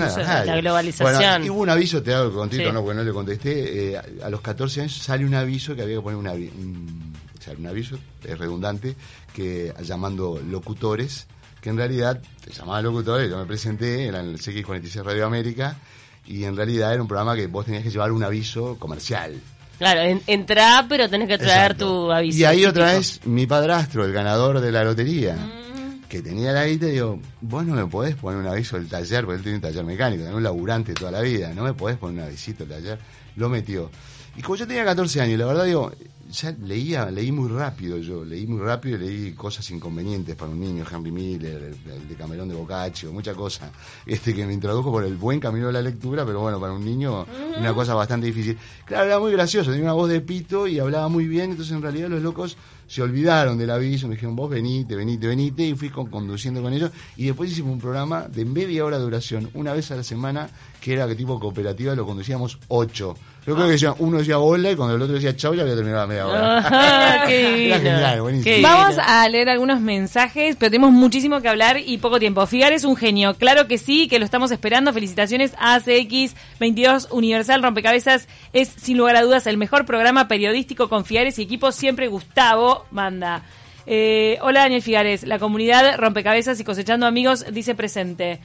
La 0.45 0.57
globalización. 0.61 1.13
Bueno, 1.17 1.45
y 1.45 1.49
hubo 1.49 1.61
un 1.61 1.69
aviso, 1.69 2.01
te 2.01 2.13
hago 2.13 2.33
contito, 2.33 2.63
Sí. 2.65 2.71
no, 2.71 2.81
porque 2.81 2.95
no 2.97 3.03
le 3.03 3.11
contesté. 3.13 3.91
eh, 3.93 4.01
a, 4.23 4.29
los 4.29 4.41
14 4.41 4.81
años 4.81 4.93
sale 4.97 5.25
un 5.25 5.33
aviso 5.35 5.75
que 5.75 5.81
había 5.83 5.95
que 5.97 6.01
poner 6.01 6.17
un, 6.17 6.25
avi- 6.25 6.51
un- 6.57 7.13
sale 7.39 7.57
un 7.57 7.67
aviso, 7.67 7.97
es 8.23 8.37
redundante, 8.37 8.95
que 9.33 9.73
llamando 9.83 10.41
locutores, 10.49 11.27
que 11.61 11.69
en 11.69 11.77
realidad 11.77 12.21
te 12.43 12.51
llamaba 12.51 12.81
locutores, 12.81 13.29
yo 13.29 13.37
me 13.37 13.45
presenté, 13.45 14.07
era 14.07 14.19
en 14.19 14.27
el 14.29 14.39
CX46 14.39 15.03
Radio 15.03 15.25
América, 15.25 15.77
y 16.25 16.43
en 16.43 16.57
realidad 16.57 16.91
era 16.93 17.01
un 17.01 17.07
programa 17.07 17.35
que 17.35 17.47
vos 17.47 17.65
tenías 17.65 17.83
que 17.83 17.89
llevar 17.91 18.11
un 18.11 18.23
aviso 18.23 18.77
comercial. 18.77 19.39
Claro, 19.77 20.01
en, 20.01 20.21
entrá, 20.27 20.85
pero 20.89 21.07
tenés 21.09 21.27
que 21.27 21.37
traer 21.37 21.71
Exacto. 21.73 21.85
tu 22.05 22.11
aviso. 22.11 22.37
Y 22.39 22.43
ahí 22.45 22.65
otra 22.65 22.93
vez 22.93 23.19
mi 23.25 23.45
padrastro, 23.45 24.05
el 24.05 24.11
ganador 24.13 24.59
de 24.59 24.71
la 24.71 24.83
lotería, 24.83 25.35
Mm. 25.35 26.07
que 26.09 26.21
tenía 26.21 26.51
la 26.51 26.65
guita, 26.65 26.87
digo, 26.87 27.19
vos 27.41 27.65
no 27.65 27.75
me 27.75 27.85
podés 27.85 28.15
poner 28.15 28.39
un 28.39 28.47
aviso 28.47 28.77
del 28.77 28.87
taller, 28.87 29.25
porque 29.25 29.37
él 29.37 29.43
tiene 29.43 29.55
un 29.57 29.61
taller 29.61 29.83
mecánico, 29.83 30.23
era 30.23 30.35
un 30.35 30.41
laburante 30.43 30.93
toda 30.93 31.11
la 31.11 31.21
vida, 31.21 31.51
no 31.53 31.63
me 31.63 31.73
podés 31.73 31.97
poner 31.97 32.21
un 32.21 32.27
avisito 32.27 32.65
del 32.65 32.75
taller. 32.81 32.99
Lo 33.35 33.49
metió. 33.49 33.91
Y 34.35 34.41
como 34.41 34.55
yo 34.55 34.65
tenía 34.67 34.83
14 34.85 35.21
años, 35.21 35.37
la 35.39 35.45
verdad 35.45 35.65
digo, 35.65 35.91
ya 36.31 36.51
leía, 36.51 37.09
leí 37.09 37.31
muy 37.31 37.49
rápido 37.49 37.97
yo, 37.97 38.23
leí 38.25 38.45
muy 38.47 38.59
rápido 38.59 38.97
y 38.97 38.99
leí 38.99 39.31
cosas 39.33 39.69
inconvenientes 39.71 40.35
para 40.35 40.51
un 40.51 40.59
niño, 40.59 40.83
Henry 40.91 41.11
Miller, 41.11 41.63
el, 41.63 41.91
el 41.91 42.07
de 42.07 42.15
Camerón 42.15 42.49
de 42.49 42.55
Boccaccio, 42.55 43.13
mucha 43.13 43.33
cosa, 43.33 43.71
este 44.05 44.33
que 44.35 44.45
me 44.45 44.53
introdujo 44.53 44.91
por 44.91 45.03
el 45.05 45.15
buen 45.15 45.39
camino 45.39 45.67
de 45.67 45.73
la 45.73 45.81
lectura, 45.81 46.25
pero 46.25 46.41
bueno, 46.41 46.59
para 46.59 46.73
un 46.73 46.83
niño 46.83 47.25
una 47.59 47.73
cosa 47.73 47.93
bastante 47.93 48.27
difícil. 48.27 48.57
Claro, 48.85 49.05
era 49.05 49.19
muy 49.19 49.31
gracioso, 49.31 49.69
tenía 49.71 49.85
una 49.85 49.93
voz 49.93 50.09
de 50.09 50.21
pito 50.21 50.67
y 50.67 50.79
hablaba 50.79 51.07
muy 51.07 51.27
bien, 51.27 51.51
entonces 51.51 51.73
en 51.75 51.81
realidad 51.81 52.09
los 52.09 52.21
locos 52.21 52.57
se 52.87 53.01
olvidaron 53.01 53.57
del 53.57 53.69
aviso, 53.69 54.07
me 54.07 54.15
dijeron, 54.15 54.35
vos 54.35 54.49
venite, 54.49 54.95
venite, 54.95 55.27
venite, 55.27 55.63
y 55.63 55.75
fui 55.75 55.89
con- 55.89 56.07
conduciendo 56.07 56.61
con 56.61 56.73
ellos, 56.73 56.91
y 57.17 57.25
después 57.25 57.51
hicimos 57.51 57.73
un 57.73 57.79
programa 57.79 58.27
de 58.27 58.45
media 58.45 58.85
hora 58.85 58.97
de 58.97 59.03
duración, 59.03 59.49
una 59.53 59.73
vez 59.73 59.91
a 59.91 59.95
la 59.95 60.03
semana, 60.03 60.49
que 60.81 60.93
era 60.93 61.07
que 61.07 61.15
tipo 61.15 61.39
cooperativa, 61.39 61.95
lo 61.95 62.05
conducíamos 62.05 62.59
ocho. 62.69 63.15
Yo 63.47 63.55
creo 63.55 63.65
que 63.67 63.71
decía, 63.71 63.95
uno 63.99 64.17
decía 64.17 64.39
hola 64.39 64.71
y 64.71 64.75
cuando 64.75 64.95
el 64.95 65.01
otro 65.01 65.15
decía 65.15 65.33
chau 65.33 65.53
ya 65.53 65.61
había 65.61 65.73
terminado 65.73 66.01
la 66.01 66.07
media 66.07 66.27
hora. 66.27 66.63
Ah, 66.69 67.23
qué 67.25 67.49
divino. 67.49 67.75
Era 67.75 67.79
genial, 67.79 68.21
buenísimo. 68.21 68.55
Qué 68.55 68.61
Vamos 68.61 68.97
a 69.01 69.29
leer 69.29 69.47
algunos 69.47 69.79
mensajes, 69.79 70.57
pero 70.57 70.69
tenemos 70.69 70.91
muchísimo 70.91 71.39
que 71.39 71.47
hablar 71.47 71.77
y 71.79 71.97
poco 71.99 72.19
tiempo. 72.19 72.45
Figar 72.45 72.73
es 72.73 72.83
un 72.83 72.97
genio, 72.97 73.35
claro 73.35 73.65
que 73.69 73.77
sí, 73.77 74.09
que 74.09 74.19
lo 74.19 74.25
estamos 74.25 74.51
esperando. 74.51 74.91
Felicitaciones 74.91 75.53
a 75.59 75.75
ACX 75.75 76.35
22 76.59 77.07
Universal 77.11 77.63
Rompecabezas. 77.63 78.27
Es 78.51 78.67
sin 78.67 78.97
lugar 78.97 79.15
a 79.15 79.21
dudas 79.21 79.47
el 79.47 79.55
mejor 79.55 79.85
programa 79.85 80.27
periodístico 80.27 80.89
con 80.89 81.05
Figares 81.05 81.39
y 81.39 81.43
equipo. 81.43 81.71
Siempre 81.71 82.09
Gustavo 82.09 82.85
manda. 82.91 83.43
Eh, 83.85 84.39
hola 84.41 84.63
Daniel 84.63 84.81
Figares, 84.81 85.23
la 85.25 85.39
comunidad 85.39 85.97
Rompecabezas 85.97 86.59
y 86.59 86.65
Cosechando 86.65 87.05
Amigos 87.05 87.45
dice 87.53 87.75
presente. 87.75 88.41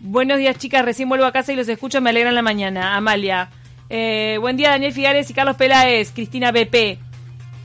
Buenos 0.00 0.38
días 0.38 0.58
chicas, 0.58 0.84
recién 0.84 1.08
vuelvo 1.08 1.26
a 1.26 1.30
casa 1.30 1.52
y 1.52 1.56
los 1.56 1.68
escucho, 1.68 2.00
me 2.00 2.10
alegran 2.10 2.34
la 2.34 2.42
mañana. 2.42 2.96
Amalia. 2.96 3.48
Eh, 3.90 4.38
buen 4.40 4.56
día 4.56 4.70
Daniel 4.70 4.92
Figares 4.92 5.28
y 5.30 5.34
Carlos 5.34 5.56
Peláez, 5.56 6.12
Cristina 6.12 6.52
BP. 6.52 6.98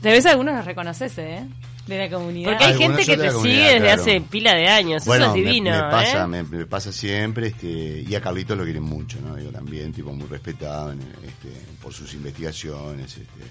De 0.02 0.10
vez 0.10 0.26
algunos 0.26 0.54
los 0.56 0.64
reconoces, 0.64 1.16
¿eh? 1.18 1.44
De 1.86 1.98
la 1.98 2.10
comunidad. 2.10 2.50
Porque 2.50 2.64
hay 2.64 2.72
Algunos 2.72 2.96
gente 2.98 3.12
que 3.12 3.16
te 3.22 3.30
sigue 3.30 3.62
desde 3.62 3.78
claro. 3.78 4.02
hace 4.02 4.20
pila 4.20 4.54
de 4.54 4.66
años. 4.68 5.04
Bueno, 5.04 5.26
Eso 5.26 5.34
es 5.36 5.40
me- 5.44 5.48
divino. 5.48 5.70
me, 5.70 5.80
pasa, 5.90 6.24
¿eh? 6.24 6.26
me, 6.26 6.42
me 6.42 6.66
pasa 6.66 6.90
siempre, 6.92 7.46
este, 7.46 8.04
y 8.06 8.12
a 8.16 8.20
Carlitos 8.20 8.58
lo 8.58 8.64
quieren 8.64 8.82
mucho, 8.82 9.20
¿no? 9.20 9.36
Digo, 9.36 9.52
también, 9.52 9.92
tipo 9.92 10.12
muy 10.12 10.26
respetado 10.26 10.90
en, 10.92 10.98
este, 11.00 11.48
por 11.80 11.92
sus 11.94 12.12
investigaciones, 12.14 13.16
este, 13.18 13.44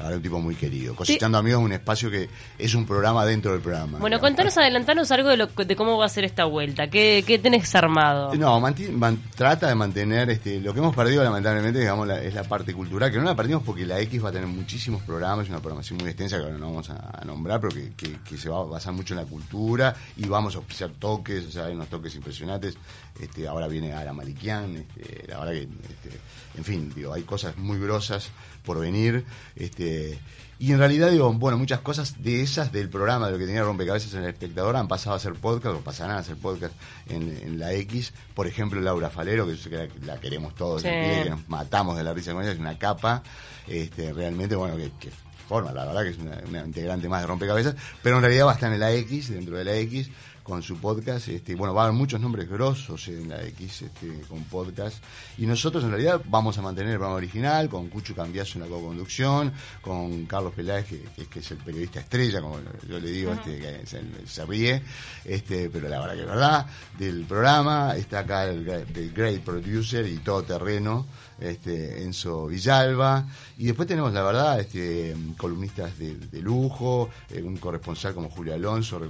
ahora 0.00 0.16
un 0.16 0.22
tipo 0.22 0.38
muy 0.40 0.54
querido. 0.54 0.94
Cosechando 0.94 1.38
Amigos 1.38 1.60
es 1.60 1.64
un 1.66 1.72
espacio 1.72 2.10
que 2.10 2.28
es 2.58 2.74
un 2.74 2.86
programa 2.86 3.24
dentro 3.24 3.52
del 3.52 3.60
programa. 3.60 3.98
Bueno, 3.98 4.16
digamos. 4.16 4.20
contanos, 4.30 4.56
adelantanos 4.58 5.10
algo 5.10 5.28
de, 5.28 5.36
lo, 5.36 5.46
de 5.46 5.76
cómo 5.76 5.98
va 5.98 6.06
a 6.06 6.08
ser 6.08 6.24
esta 6.24 6.44
vuelta. 6.44 6.88
¿Qué, 6.88 7.24
qué 7.26 7.38
tenés 7.38 7.74
armado? 7.74 8.34
No, 8.34 8.60
manti- 8.60 8.90
man- 8.90 9.20
trata 9.36 9.68
de 9.68 9.74
mantener 9.74 10.30
este, 10.30 10.60
lo 10.60 10.72
que 10.72 10.80
hemos 10.80 10.94
perdido 10.94 11.22
lamentablemente, 11.24 11.78
digamos, 11.80 12.06
la- 12.06 12.22
es 12.22 12.34
la 12.34 12.44
parte 12.44 12.72
cultural, 12.74 13.10
que 13.10 13.18
no 13.18 13.24
la 13.24 13.36
perdimos 13.36 13.62
porque 13.62 13.86
la 13.86 14.00
X 14.00 14.24
va 14.24 14.28
a 14.30 14.32
tener 14.32 14.48
muchísimos 14.48 15.02
programas, 15.02 15.48
una 15.48 15.60
programación 15.60 15.98
muy 15.98 16.08
extensa 16.08 16.36
que 16.38 16.44
ahora 16.44 16.58
no 16.58 16.66
vamos 16.70 16.90
a, 16.90 17.20
a 17.20 17.24
nombrar, 17.24 17.60
pero 17.60 17.74
que, 17.74 17.92
que- 17.96 18.18
que 18.28 18.36
se 18.38 18.48
va 18.48 18.60
a 18.60 18.64
basar 18.64 18.92
mucho 18.92 19.14
en 19.14 19.20
la 19.20 19.26
cultura 19.26 19.94
y 20.16 20.26
vamos 20.26 20.54
a 20.56 20.58
ofrecer 20.60 20.90
toques, 20.98 21.46
o 21.46 21.50
sea, 21.50 21.66
hay 21.66 21.74
unos 21.74 21.88
toques 21.88 22.14
impresionantes. 22.14 22.76
Este, 23.20 23.46
ahora 23.46 23.68
viene 23.68 23.92
Ara 23.92 24.12
Malikian, 24.12 24.76
este, 24.76 25.26
la 25.28 25.38
verdad 25.40 25.52
que, 25.52 25.62
este, 25.62 26.20
en 26.56 26.64
fin, 26.64 26.92
digo, 26.94 27.12
hay 27.12 27.22
cosas 27.22 27.56
muy 27.58 27.78
grosas 27.78 28.30
por 28.64 28.78
venir. 28.80 29.24
Este, 29.56 30.18
y 30.58 30.72
en 30.72 30.78
realidad, 30.78 31.10
digo, 31.10 31.32
bueno, 31.32 31.56
muchas 31.58 31.80
cosas 31.80 32.22
de 32.22 32.42
esas 32.42 32.70
del 32.72 32.88
programa, 32.90 33.26
de 33.26 33.32
lo 33.32 33.38
que 33.38 33.46
tenía 33.46 33.62
Rompecabezas 33.62 34.12
en 34.14 34.24
el 34.24 34.30
espectador, 34.30 34.76
han 34.76 34.88
pasado 34.88 35.16
a 35.16 35.18
ser 35.18 35.34
podcast 35.34 35.76
o 35.76 35.80
pasarán 35.80 36.16
a 36.18 36.22
ser 36.22 36.36
podcast 36.36 36.74
en, 37.08 37.30
en 37.42 37.58
la 37.58 37.72
X. 37.74 38.12
Por 38.34 38.46
ejemplo, 38.46 38.80
Laura 38.80 39.10
Falero, 39.10 39.46
que 39.46 39.56
yo 39.56 39.62
sé 39.62 39.70
que 39.70 39.76
la, 39.76 40.14
la 40.14 40.20
queremos 40.20 40.54
todos, 40.54 40.82
Sí. 40.82 40.88
en 40.88 41.04
pie, 41.04 41.22
que 41.24 41.30
nos 41.30 41.48
matamos 41.48 41.96
de 41.96 42.04
la 42.04 42.12
risa 42.14 42.32
con 42.32 42.42
ella, 42.42 42.52
es 42.52 42.58
una 42.58 42.78
capa, 42.78 43.22
este, 43.66 44.12
realmente, 44.12 44.54
bueno, 44.56 44.76
que, 44.76 44.90
que 45.00 45.10
forma, 45.48 45.72
la 45.72 45.84
verdad 45.84 46.02
que 46.04 46.10
es 46.10 46.18
una, 46.18 46.38
una 46.48 46.64
integrante 46.64 47.08
más 47.08 47.22
de 47.22 47.26
Rompecabezas, 47.26 47.74
pero 48.02 48.16
en 48.16 48.22
realidad 48.22 48.46
va 48.46 48.52
a 48.52 48.54
estar 48.54 48.72
en 48.72 48.78
la 48.78 48.92
X, 48.92 49.30
dentro 49.30 49.56
de 49.56 49.64
la 49.64 49.74
X, 49.78 50.08
con 50.50 50.62
su 50.64 50.78
podcast. 50.78 51.28
Este, 51.28 51.54
bueno, 51.54 51.72
va 51.72 51.82
a 51.82 51.84
haber 51.84 51.96
muchos 51.96 52.20
nombres 52.20 52.48
grosos 52.48 53.06
en 53.06 53.28
la 53.28 53.40
X 53.46 53.82
este, 53.82 54.20
con 54.28 54.42
podcast. 54.44 55.02
Y 55.38 55.46
nosotros 55.46 55.84
en 55.84 55.90
realidad 55.90 56.20
vamos 56.28 56.58
a 56.58 56.62
mantener 56.62 56.90
el 56.90 56.98
programa 56.98 57.16
original 57.16 57.68
con 57.68 57.88
Cucho 57.88 58.16
Cambiazo 58.16 58.58
en 58.58 58.64
la 58.64 58.66
co-conducción, 58.68 59.52
con 59.80 60.26
Carlos 60.26 60.52
Peláez, 60.52 60.86
que, 60.86 61.26
que, 61.26 61.38
es 61.38 61.50
el 61.52 61.58
periodista 61.58 62.00
estrella, 62.00 62.40
como 62.40 62.58
yo 62.88 62.98
le 62.98 63.10
digo, 63.12 63.32
este, 63.32 63.58
que 63.58 63.86
se, 63.86 64.02
se, 64.26 64.44
ríe, 64.44 64.82
este, 65.24 65.70
pero 65.70 65.88
la 65.88 66.00
verdad 66.00 66.14
que 66.14 66.20
es 66.22 66.26
verdad, 66.26 66.66
del 66.98 67.24
programa. 67.26 67.96
Está 67.96 68.18
acá 68.20 68.44
el, 68.44 68.68
el 68.68 69.12
Great 69.12 69.42
Producer 69.42 70.04
y 70.04 70.18
todo 70.18 70.42
terreno 70.42 71.06
este, 71.40 72.02
Enzo 72.02 72.46
Villalba, 72.46 73.26
y 73.56 73.66
después 73.66 73.88
tenemos, 73.88 74.12
la 74.12 74.22
verdad, 74.22 74.60
este, 74.60 75.16
columnistas 75.36 75.98
de, 75.98 76.40
lujo, 76.40 77.08
eh, 77.30 77.42
un 77.42 77.56
corresponsal 77.56 78.14
como 78.14 78.30
Julio 78.30 78.54
Alonso, 78.54 79.00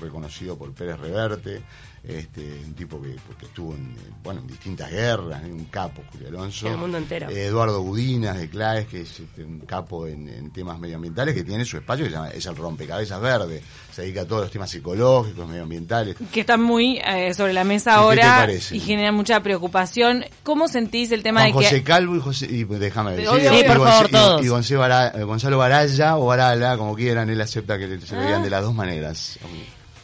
reconocido 0.00 0.56
por 0.56 0.65
Pérez 0.72 0.98
Reverte, 0.98 1.62
este, 2.06 2.60
un 2.64 2.74
tipo 2.74 3.02
que, 3.02 3.16
estuvo 3.44 3.74
en, 3.74 3.92
bueno, 4.22 4.40
en 4.40 4.46
distintas 4.46 4.90
guerras, 4.90 5.42
un 5.44 5.64
capo, 5.64 6.02
Julio 6.12 6.28
Alonso. 6.28 6.68
El 6.68 6.76
mundo 6.76 6.98
entero. 6.98 7.28
Eh, 7.28 7.46
Eduardo 7.46 7.82
Budinas 7.82 8.38
de 8.38 8.48
Claes, 8.48 8.86
que 8.86 9.00
es 9.00 9.20
este, 9.20 9.42
un 9.42 9.60
capo 9.60 10.06
en, 10.06 10.50
temas 10.52 10.78
medioambientales, 10.78 11.34
que 11.34 11.42
tiene 11.42 11.64
su 11.64 11.76
espacio, 11.76 12.04
que 12.04 12.10
se 12.10 12.16
llama, 12.16 12.30
es 12.30 12.46
el 12.46 12.54
rompecabezas 12.54 13.20
verde. 13.20 13.60
Se 13.92 14.02
dedica 14.02 14.20
a 14.20 14.24
todos 14.24 14.42
los 14.42 14.50
temas 14.52 14.72
ecológicos, 14.74 15.48
medioambientales. 15.48 16.16
Que 16.32 16.40
están 16.40 16.62
muy 16.62 17.00
eh, 17.04 17.34
sobre 17.34 17.52
la 17.52 17.64
mesa 17.64 17.94
ahora 17.94 18.48
y 18.52 18.78
genera 18.78 19.10
mucha 19.10 19.40
preocupación. 19.42 20.24
¿Cómo 20.44 20.68
sentís 20.68 21.10
el 21.10 21.24
tema 21.24 21.44
de 21.44 21.52
José 21.52 21.82
Calvo 21.82 22.14
y 22.14 22.20
José, 22.20 22.46
y 22.46 22.64
déjame 22.64 23.16
decir, 23.16 23.50
sí, 23.50 23.64
por 23.66 23.84
favor, 23.84 24.08
todos. 24.10 24.44
y, 24.44 24.48
Gonzalo, 24.48 25.58
Baralla 25.58 26.18
o 26.18 26.26
Barala, 26.26 26.76
como 26.76 26.94
quieran, 26.94 27.30
él 27.30 27.40
acepta 27.40 27.78
que 27.78 27.98
se 28.00 28.14
ah. 28.14 28.38
de 28.38 28.50
las 28.50 28.62
dos 28.62 28.74
maneras. 28.74 29.40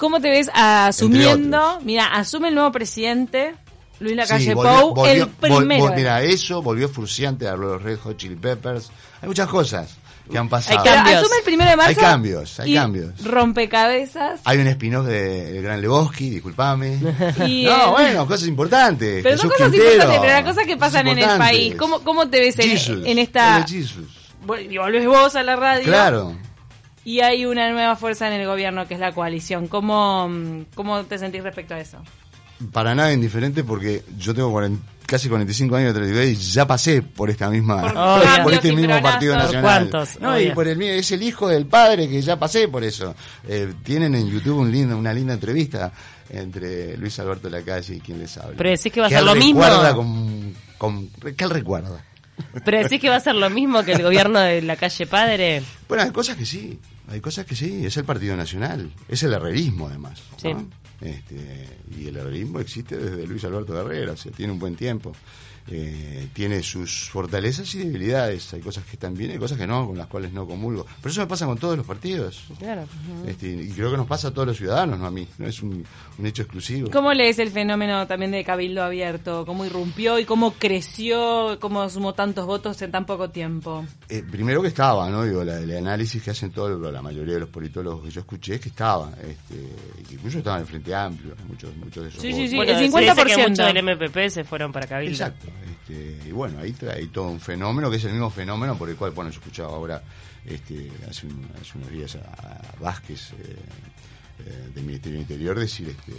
¿Cómo 0.03 0.21
te 0.21 0.31
ves 0.31 0.51
asumiendo? 0.53 1.79
Mira, 1.85 2.07
asume 2.07 2.49
el 2.49 2.57
nuevo 2.57 2.73
presidente, 2.73 3.55
Luis 4.01 4.17
Lacalle 4.17 4.53
Pou, 4.53 5.07
el 5.07 5.29
primero. 5.29 5.93
mira, 5.95 6.21
eso 6.25 6.61
volvió 6.61 6.89
frustrante 6.89 7.47
a 7.47 7.55
los 7.55 7.81
Red 7.81 8.01
Hot 8.01 8.17
Chili 8.17 8.35
Peppers. 8.35 8.91
Hay 9.21 9.29
muchas 9.29 9.47
cosas 9.47 9.95
que 10.29 10.37
han 10.37 10.49
pasado. 10.49 10.81
Hay 10.81 10.85
cambios. 10.85 11.21
Asume 11.21 11.37
el 11.37 11.45
primero 11.45 11.71
de 11.71 11.77
marzo. 11.77 11.91
Hay 11.91 11.95
cambios, 11.95 12.59
hay 12.59 12.75
cambios. 12.75 13.25
Rompecabezas. 13.25 14.41
Hay 14.43 14.59
un 14.59 14.67
spin-off 14.67 15.07
de 15.07 15.59
El 15.59 15.63
Gran 15.63 15.81
Lebowski, 15.81 16.31
disculpame. 16.31 16.97
no, 17.65 17.93
bueno, 17.93 18.27
cosas 18.27 18.49
importantes. 18.49 19.23
Pero 19.23 19.39
son 19.39 19.51
cosas 19.51 19.73
importantes, 19.73 20.19
pero 20.21 20.33
las 20.33 20.43
cosas 20.43 20.67
que 20.67 20.77
pasan 20.77 21.07
en 21.07 21.19
el 21.21 21.39
país. 21.39 21.77
¿Cómo, 21.77 22.01
cómo 22.01 22.29
te 22.29 22.41
ves 22.41 22.59
en, 22.59 23.07
en, 23.07 23.19
esta... 23.21 23.65
Y 24.69 24.79
volvés 24.79 25.07
vos 25.07 25.37
a 25.37 25.45
la 25.45 25.55
radio. 25.55 25.85
Claro 25.85 26.37
y 27.05 27.21
hay 27.21 27.47
una 27.47 27.71
nueva 27.71 27.97
fuerza 27.97 28.27
en 28.29 28.41
el 28.41 28.47
gobierno 28.47 28.87
que 28.87 28.95
es 28.95 29.01
la 29.01 29.13
coalición. 29.13 29.67
¿Cómo, 29.67 30.31
cómo 30.75 31.03
te 31.05 31.19
sentís 31.19 31.43
respecto 31.43 31.75
a 31.75 31.81
eso? 31.81 31.99
Para 32.73 32.95
nada 32.95 33.13
indiferente 33.13 33.65
porque 33.65 34.05
yo 34.17 34.35
tengo 34.35 34.53
casi 35.07 35.29
45 35.29 35.75
años 35.75 35.89
de 35.93 36.01
trayectoria 36.01 36.31
y 36.31 36.37
ya 36.37 36.67
pasé 36.67 37.03
por 37.03 37.29
esta 37.29 37.51
misma 37.51 38.43
por, 38.43 38.53
este 38.55 38.73
mismo 38.73 39.03
partido 39.03 39.35
nacional. 39.35 39.63
¿Cuántos? 39.63 40.21
No, 40.21 40.39
y 40.39 40.51
por 40.53 40.69
el 40.69 40.77
mío 40.77 40.93
es 40.93 41.11
el 41.11 41.23
hijo 41.23 41.49
del 41.49 41.67
padre 41.67 42.09
que 42.09 42.23
ya 42.23 42.39
pasé 42.39 42.69
por 42.69 42.85
eso. 42.85 43.15
Eh, 43.49 43.75
tienen 43.83 44.15
en 44.15 44.31
YouTube 44.31 44.59
un 44.59 44.71
lindo, 44.71 44.97
una 44.97 45.13
linda 45.13 45.35
entrevista 45.35 45.93
entre 46.31 46.97
Luis 46.97 47.19
Alberto 47.19 47.51
Lacalle 47.51 47.97
y 47.97 48.01
quien 48.01 48.21
les 48.21 48.37
habla. 48.39 48.55
Pero 48.57 48.71
decís 48.71 48.93
que 48.93 49.01
va 49.01 49.09
a 49.09 49.11
ser 49.11 49.25
lo 49.25 49.35
mismo. 49.35 49.63
Con, 49.95 50.55
con, 50.79 51.09
¿Qué 51.37 51.45
él 51.45 51.51
recuerda? 51.51 52.03
Pero 52.65 52.79
decís 52.79 53.01
que 53.01 53.09
va 53.09 53.17
a 53.17 53.21
ser 53.21 53.35
lo 53.35 53.51
mismo 53.51 53.83
que 53.83 53.93
el 53.93 54.03
gobierno 54.03 54.41
de 54.41 54.63
la 54.63 54.77
calle 54.77 55.07
Padre. 55.07 55.63
Bueno, 55.89 56.05
hay 56.05 56.11
cosas 56.11 56.37
que 56.37 56.47
sí. 56.47 56.79
Hay 57.09 57.21
cosas 57.21 57.45
que 57.45 57.55
sí, 57.55 57.85
es 57.85 57.97
el 57.97 58.05
Partido 58.05 58.37
Nacional, 58.37 58.91
es 59.09 59.23
el 59.23 59.33
herrerismo 59.35 59.89
además. 59.89 60.23
Este, 61.01 61.69
y 61.99 62.07
el 62.07 62.17
herrerismo 62.17 62.61
existe 62.61 62.97
desde 62.97 63.27
Luis 63.27 63.45
Alberto 63.45 63.79
Herrera, 63.79 64.13
o 64.13 64.17
sea, 64.17 64.33
tiene 64.33 64.53
un 64.53 64.59
buen 64.59 64.77
tiempo. 64.77 65.13
Eh, 65.69 66.29
tiene 66.33 66.63
sus 66.63 67.09
fortalezas 67.09 67.75
y 67.75 67.79
debilidades. 67.79 68.53
Hay 68.55 68.61
cosas 68.61 68.85
que 68.85 68.93
están 68.93 69.15
bien, 69.15 69.31
hay 69.31 69.39
cosas 69.39 69.59
que 69.59 69.67
no, 69.67 69.87
con 69.87 69.97
las 69.97 70.07
cuales 70.07 70.33
no 70.33 70.47
comulgo. 70.47 70.87
Pero 71.01 71.11
eso 71.11 71.21
me 71.21 71.27
pasa 71.27 71.47
con 71.47 71.59
todos 71.59 71.77
los 71.77 71.87
partidos. 71.87 72.45
Este, 73.27 73.49
y 73.49 73.69
creo 73.71 73.91
que 73.91 73.97
nos 73.97 74.07
pasa 74.07 74.29
a 74.29 74.31
todos 74.33 74.49
los 74.49 74.57
ciudadanos, 74.57 74.99
no 74.99 75.07
a 75.07 75.11
mí. 75.11 75.27
No 75.39 75.47
es 75.47 75.63
un, 75.63 75.85
hecho 76.25 76.43
exclusivo. 76.43 76.91
¿Cómo 76.91 77.13
lees 77.13 77.39
el 77.39 77.51
fenómeno 77.51 78.07
también 78.07 78.31
de 78.33 78.45
Cabildo 78.45 78.83
Abierto? 78.83 79.45
¿Cómo 79.47 79.65
irrumpió 79.65 80.19
y 80.19 80.25
cómo 80.25 80.53
creció, 80.53 81.59
cómo 81.61 81.89
sumó 81.89 82.15
tantos 82.15 82.47
votos 82.47 82.81
en 82.83 82.91
tan 82.91 83.07
poco 83.07 83.31
tiempo? 83.31 83.85
Eh, 84.09 84.25
primero 84.29 84.63
que 84.63 84.69
estaba, 84.69 85.11
¿no? 85.11 85.25
Digo, 85.25 85.45
la, 85.45 85.59
el 85.59 85.77
análisis 85.77 86.23
que 86.23 86.31
hacen 86.31 86.51
todos, 86.51 86.93
la 86.93 87.03
mayoría 87.03 87.35
de 87.35 87.41
los 87.41 87.49
politólogos 87.49 88.05
que 88.05 88.11
yo 88.11 88.21
escuché 88.21 88.55
es 88.55 88.61
que 88.61 88.69
estaba. 88.69 89.11
Este, 89.23 90.13
incluso 90.13 90.39
estaba 90.39 90.57
en 90.57 90.63
el 90.63 90.69
Frente 90.69 90.95
Amplio, 90.95 91.35
muchos, 91.49 91.77
muchos 91.77 92.03
de 92.05 92.09
esos 92.11 92.23
sí, 92.23 92.33
Sí, 92.33 92.49
sí, 92.49 92.59
el 92.59 92.93
50%. 92.93 93.25
que 93.25 93.49
muchos 93.49 93.67
del 93.67 93.83
MPP 93.83 94.29
se 94.29 94.45
fueron 94.45 94.73
para 94.73 94.87
Cabildo. 94.87 95.13
Exacto. 95.13 95.52
Este, 95.71 96.29
y 96.29 96.33
bueno, 96.33 96.59
ahí 96.61 96.75
hay 96.95 97.09
todo 97.09 97.29
un 97.29 97.41
fenómeno 97.41 97.91
que 97.91 97.97
es 97.97 98.05
el 98.05 98.13
mismo 98.13 98.31
fenómeno 98.31 98.77
por 98.77 98.89
el 98.89 98.97
cual, 98.97 99.13
bueno, 99.13 99.31
yo 99.31 99.39
escuchaba 99.39 99.75
ahora 99.75 100.03
este, 100.45 100.91
hace, 101.09 101.27
unos 101.27 101.91
días 101.91 102.17
a, 102.17 102.61
Vázquez 102.81 103.33
eh, 103.33 103.57
eh, 104.41 104.71
del 104.75 104.85
Ministerio 104.85 105.19
del 105.19 105.23
Interior 105.23 105.59
decir 105.59 105.89
este, 105.89 106.13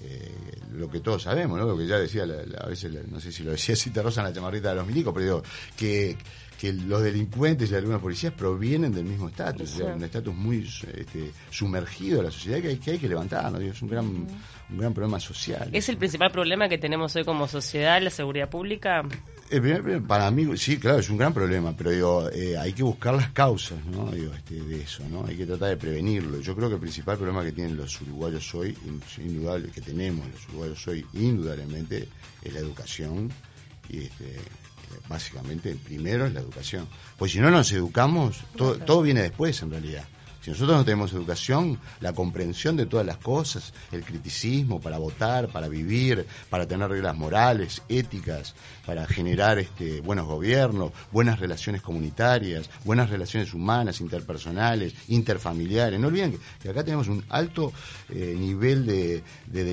eh, 0.00 0.60
lo 0.72 0.90
que 0.90 1.00
todos 1.00 1.22
sabemos, 1.22 1.58
¿no? 1.58 1.66
lo 1.66 1.76
que 1.76 1.86
ya 1.86 1.98
decía, 1.98 2.24
a 2.24 2.66
veces, 2.66 2.92
no 3.08 3.18
sé 3.18 3.32
si 3.32 3.42
lo 3.42 3.52
decía 3.52 3.74
si 3.74 3.90
te 3.90 4.02
rozan 4.02 4.24
la 4.24 4.32
chamarrita 4.32 4.70
de 4.70 4.76
los 4.76 4.86
milicos, 4.86 5.14
pero 5.14 5.24
digo, 5.24 5.42
que 5.76 6.16
que 6.58 6.72
los 6.72 7.02
delincuentes 7.02 7.70
y 7.70 7.74
algunas 7.74 8.00
policías 8.00 8.32
provienen 8.32 8.92
del 8.92 9.04
mismo 9.04 9.28
estatus, 9.28 9.76
un 9.76 10.02
estatus 10.02 10.34
muy 10.34 10.58
este, 10.58 11.30
sumergido 11.50 12.18
de 12.18 12.24
la 12.24 12.30
sociedad 12.30 12.60
que 12.60 12.68
hay 12.68 12.76
que, 12.76 12.90
hay 12.92 12.98
que 12.98 13.08
levantar, 13.08 13.52
¿no? 13.52 13.60
es 13.60 13.80
un 13.82 13.88
gran, 13.88 14.06
un 14.06 14.78
gran 14.78 14.94
problema 14.94 15.20
social. 15.20 15.68
¿Es 15.72 15.88
el 15.88 15.98
principal 15.98 16.30
problema 16.30 16.68
que 16.68 16.78
tenemos 16.78 17.14
hoy 17.16 17.24
como 17.24 17.46
sociedad, 17.46 18.00
la 18.00 18.10
seguridad 18.10 18.48
pública? 18.48 19.02
para 20.08 20.30
mí, 20.30 20.56
sí, 20.56 20.78
claro, 20.78 20.98
es 20.98 21.08
un 21.08 21.18
gran 21.18 21.32
problema, 21.32 21.72
pero 21.76 21.90
digo, 21.90 22.30
eh, 22.30 22.56
hay 22.56 22.72
que 22.72 22.82
buscar 22.82 23.14
las 23.14 23.30
causas 23.30 23.78
¿no? 23.86 24.10
digo, 24.10 24.32
este, 24.34 24.56
de 24.56 24.82
eso, 24.82 25.04
¿no? 25.08 25.24
hay 25.24 25.36
que 25.36 25.46
tratar 25.46 25.68
de 25.68 25.76
prevenirlo. 25.76 26.40
Yo 26.40 26.56
creo 26.56 26.68
que 26.68 26.74
el 26.74 26.80
principal 26.80 27.16
problema 27.16 27.44
que 27.44 27.52
tienen 27.52 27.76
los 27.76 28.00
uruguayos 28.00 28.54
hoy, 28.54 28.76
indudable, 29.18 29.68
que 29.68 29.80
tenemos 29.80 30.26
los 30.32 30.48
uruguayos 30.48 30.88
hoy, 30.88 31.06
indudablemente, 31.12 32.08
es 32.42 32.52
la 32.52 32.60
educación 32.60 33.30
y 33.88 33.98
este, 33.98 34.36
básicamente 35.08 35.76
primero 35.76 36.26
es 36.26 36.32
la 36.32 36.40
educación. 36.40 36.88
Pues 37.16 37.32
si 37.32 37.40
no 37.40 37.50
nos 37.50 37.70
educamos, 37.72 38.38
todo, 38.56 38.78
todo 38.78 39.02
viene 39.02 39.22
después 39.22 39.60
en 39.62 39.70
realidad. 39.70 40.04
Si 40.46 40.52
nosotros 40.52 40.76
no 40.76 40.84
tenemos 40.84 41.12
educación, 41.12 41.76
la 41.98 42.12
comprensión 42.12 42.76
de 42.76 42.86
todas 42.86 43.04
las 43.04 43.16
cosas, 43.16 43.72
el 43.90 44.04
criticismo 44.04 44.80
para 44.80 44.96
votar, 44.96 45.48
para 45.48 45.66
vivir, 45.66 46.24
para 46.48 46.68
tener 46.68 46.88
reglas 46.88 47.16
morales, 47.16 47.82
éticas, 47.88 48.54
para 48.86 49.08
generar 49.08 49.58
este, 49.58 50.00
buenos 50.02 50.28
gobiernos, 50.28 50.92
buenas 51.10 51.40
relaciones 51.40 51.82
comunitarias, 51.82 52.70
buenas 52.84 53.10
relaciones 53.10 53.52
humanas, 53.54 54.00
interpersonales, 54.00 54.94
interfamiliares. 55.08 55.98
No 55.98 56.06
olviden 56.06 56.38
que, 56.62 56.70
acá 56.70 56.84
tenemos 56.84 57.08
un 57.08 57.24
alto 57.28 57.72
eh, 58.08 58.36
nivel 58.38 58.86
de, 58.86 59.24
de, 59.46 59.64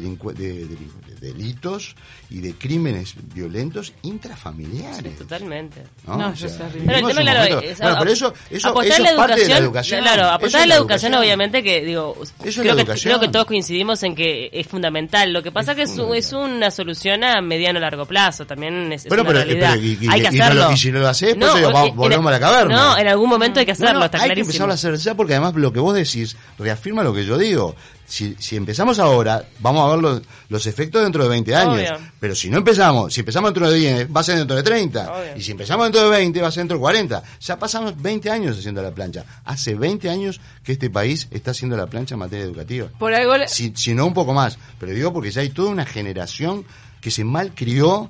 delitos 1.21 1.95
y 2.31 2.41
de 2.41 2.55
crímenes 2.55 3.13
violentos 3.31 3.93
intrafamiliares. 4.01 5.19
totalmente. 5.19 5.83
No, 6.07 6.33
Pero 6.33 6.97
el 6.97 7.15
tema, 7.15 7.45
es, 7.61 7.77
bueno, 7.77 8.03
eso, 8.05 8.33
eso, 8.49 8.81
eso 8.81 9.03
es 9.03 9.11
parte 9.11 9.41
de 9.41 9.49
la 9.49 9.57
educación. 9.59 10.01
Claro, 10.01 10.29
apostar 10.29 10.62
a 10.63 10.67
la 10.67 10.75
educación, 10.75 11.13
obviamente, 11.13 11.63
que 11.63 11.83
digo, 11.83 12.15
creo, 12.41 12.75
que, 12.75 12.85
creo 12.85 13.19
que 13.19 13.27
todos 13.27 13.45
coincidimos 13.45 14.01
en 14.03 14.15
que 14.15 14.49
es 14.51 14.67
fundamental. 14.67 15.31
Lo 15.31 15.43
que 15.43 15.51
pasa 15.51 15.71
es 15.71 15.77
que 15.77 15.83
es, 15.83 15.97
es 15.97 16.33
una 16.33 16.71
solución 16.71 17.23
a 17.23 17.41
mediano 17.41 17.79
largo 17.79 18.05
plazo. 18.05 18.45
También 18.45 18.91
es 18.91 19.07
bueno, 19.07 19.23
pero, 19.25 19.39
hay 19.39 20.21
que 20.21 20.27
hacerlo. 20.27 20.71
y 20.71 20.77
si 20.77 20.91
no 20.91 20.99
lo 20.99 21.07
haces, 21.07 21.35
pues 21.35 21.95
volvemos 21.95 22.27
a 22.27 22.31
la 22.31 22.39
caverna. 22.39 22.75
No, 22.75 22.97
en 22.97 23.07
algún 23.07 23.29
momento 23.29 23.59
hay 23.59 23.65
que 23.65 23.73
hacerlo, 23.73 24.05
está 24.05 24.17
hay 24.19 24.25
clarísimo. 24.25 24.51
que 24.51 24.57
empezar 24.57 24.69
a 24.69 24.73
hacer 24.73 24.95
ya 24.97 25.15
porque 25.15 25.33
además 25.33 25.55
lo 25.55 25.71
que 25.71 25.79
vos 25.79 25.93
decís 25.93 26.35
reafirma 26.57 27.03
lo 27.03 27.13
que 27.13 27.25
yo 27.25 27.37
digo. 27.37 27.75
Si, 28.05 28.35
si 28.39 28.55
empezamos 28.55 28.99
ahora, 28.99 29.43
vamos 29.59 29.87
a 29.87 29.95
ver 29.95 30.03
los, 30.03 30.21
los 30.49 30.67
efectos 30.67 31.01
dentro 31.03 31.23
de 31.23 31.29
20 31.29 31.55
años. 31.55 31.99
Pero 32.19 32.35
si 32.35 32.49
no 32.49 32.57
empezamos, 32.57 33.13
si 33.13 33.21
empezamos 33.21 33.49
dentro 33.49 33.69
de 33.69 33.77
10, 33.77 34.15
va 34.15 34.21
a 34.21 34.23
ser 34.23 34.37
dentro 34.37 34.55
de 34.55 34.63
30. 34.63 35.35
Y 35.35 35.41
si 35.41 35.51
empezamos 35.51 35.85
dentro 35.85 36.03
de 36.03 36.09
20, 36.09 36.41
va 36.41 36.47
a 36.47 36.51
ser 36.51 36.61
dentro 36.61 36.77
de 36.77 36.81
40. 36.81 37.23
Ya 37.39 37.57
pasamos 37.57 38.01
20 38.01 38.29
años 38.29 38.57
haciendo 38.57 38.81
la 38.81 38.91
plancha. 38.91 39.25
Hace 39.45 39.75
20 39.75 40.09
años 40.09 40.39
que 40.63 40.73
este 40.73 40.89
país 40.89 41.27
está 41.31 41.51
haciendo 41.51 41.77
la 41.77 41.87
plancha 41.87 42.15
en 42.15 42.19
materia 42.19 42.45
educativa. 42.45 42.87
Por 42.99 43.13
algo... 43.13 43.33
Si, 43.47 43.73
si 43.75 43.93
no 43.93 44.05
un 44.05 44.13
poco 44.13 44.33
más. 44.33 44.57
Pero 44.79 44.93
digo 44.93 45.11
porque 45.13 45.31
ya 45.31 45.41
hay 45.41 45.49
toda 45.49 45.69
una 45.69 45.85
generación 45.85 46.65
que 47.01 47.11
se 47.11 47.23
malcrió 47.23 48.09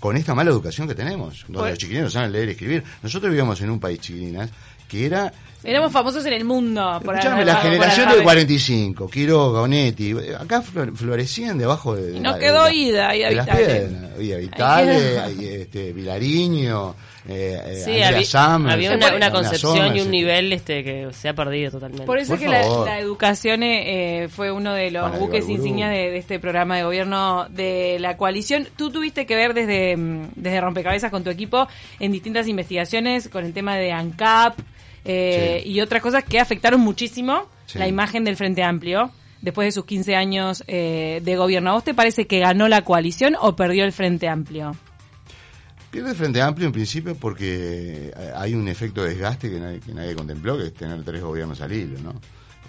con 0.00 0.16
esta 0.16 0.34
mala 0.34 0.50
educación 0.50 0.88
que 0.88 0.94
tenemos, 0.94 1.44
donde 1.46 1.58
pues- 1.58 1.70
los 1.70 1.78
chiquilinos 1.78 2.06
no 2.06 2.10
saben 2.10 2.32
leer 2.32 2.48
y 2.48 2.52
escribir. 2.52 2.82
Nosotros 3.02 3.30
vivíamos 3.30 3.60
en 3.60 3.70
un 3.70 3.78
país, 3.78 4.00
chiquilinas, 4.00 4.50
que 4.88 5.06
era... 5.06 5.32
Éramos 5.62 5.92
famosos 5.92 6.24
en 6.24 6.32
el 6.32 6.44
mundo. 6.44 7.00
Por 7.04 7.14
la 7.14 7.56
generación 7.60 8.08
del 8.08 8.22
45, 8.22 9.10
Quiroga, 9.10 9.60
Onetti, 9.60 10.16
acá 10.38 10.62
florecían 10.62 11.58
debajo 11.58 11.94
de... 11.94 12.18
no 12.18 12.38
quedó 12.38 12.70
ida, 12.70 13.14
y. 13.14 13.20
Ida 13.20 14.36
Vitale, 14.38 15.62
este, 15.62 15.92
Vilariño, 15.92 16.96
eh, 17.30 17.60
eh, 17.66 17.74
Sí, 17.84 17.90
Andrea 18.02 18.08
había, 18.08 18.24
Summers, 18.24 18.74
había 18.74 18.92
eh, 18.92 18.96
una, 18.96 19.06
una 19.08 19.18
Dana 19.18 19.30
concepción 19.32 19.76
Summers, 19.76 19.96
y 19.96 20.00
un 20.00 20.06
eh, 20.08 20.10
nivel 20.10 20.52
este 20.52 20.84
que 20.84 21.08
se 21.12 21.28
ha 21.28 21.34
perdido 21.34 21.70
totalmente. 21.70 22.04
Por 22.06 22.18
eso 22.18 22.32
Por 22.34 22.38
es 22.38 22.42
que 22.44 22.48
la, 22.48 22.98
educación 22.98 23.62
eh, 23.62 24.28
fue 24.30 24.50
uno 24.52 24.74
de 24.74 24.90
los 24.90 25.18
buques 25.18 25.48
insignias 25.48 25.90
de, 25.90 26.10
de 26.10 26.18
este 26.18 26.38
programa 26.38 26.76
de 26.76 26.82
gobierno 26.84 27.46
de 27.48 27.98
la 28.00 28.16
coalición. 28.16 28.66
Tú 28.76 28.90
tuviste 28.90 29.26
que 29.26 29.36
ver 29.36 29.54
desde, 29.54 29.96
mm, 29.96 30.30
desde 30.36 30.60
Rompecabezas 30.60 31.10
con 31.10 31.24
tu 31.24 31.30
equipo 31.30 31.68
en 31.98 32.12
distintas 32.12 32.48
investigaciones 32.48 33.28
con 33.28 33.44
el 33.44 33.52
tema 33.52 33.76
de 33.76 33.92
ANCAP 33.92 34.58
eh, 35.04 35.60
Sí. 35.64 35.70
y 35.70 35.80
otras 35.80 36.02
cosas 36.02 36.24
que 36.24 36.38
afectaron 36.40 36.80
muchísimo 36.80 37.46
Sí. 37.66 37.78
la 37.78 37.86
imagen 37.88 38.24
del 38.24 38.36
Frente 38.36 38.62
Amplio 38.62 39.10
después 39.42 39.66
de 39.66 39.72
sus 39.72 39.84
15 39.86 40.16
años 40.16 40.62
eh, 40.66 41.20
de 41.22 41.36
gobierno. 41.36 41.70
¿A 41.70 41.74
vos 41.74 41.84
te 41.84 41.94
parece 41.94 42.26
que 42.26 42.40
ganó 42.40 42.68
la 42.68 42.82
coalición 42.82 43.36
o 43.40 43.56
perdió 43.56 43.84
el 43.84 43.92
Frente 43.92 44.28
Amplio? 44.28 44.76
Pierde 45.90 46.10
el 46.10 46.16
Frente 46.16 46.40
Amplio 46.40 46.66
en 46.68 46.72
principio 46.72 47.14
porque 47.16 48.12
eh, 48.16 48.32
hay 48.36 48.54
un 48.54 48.68
efecto 48.68 49.02
de 49.02 49.10
desgaste 49.10 49.50
que 49.50 49.58
nadie, 49.58 49.80
que 49.80 49.92
nadie 49.92 50.14
contempló, 50.14 50.56
que 50.56 50.66
es 50.66 50.74
tener 50.74 51.02
tres 51.02 51.20
gobiernos 51.22 51.60
al 51.60 51.72
hilo, 51.72 51.98
¿no? 52.00 52.14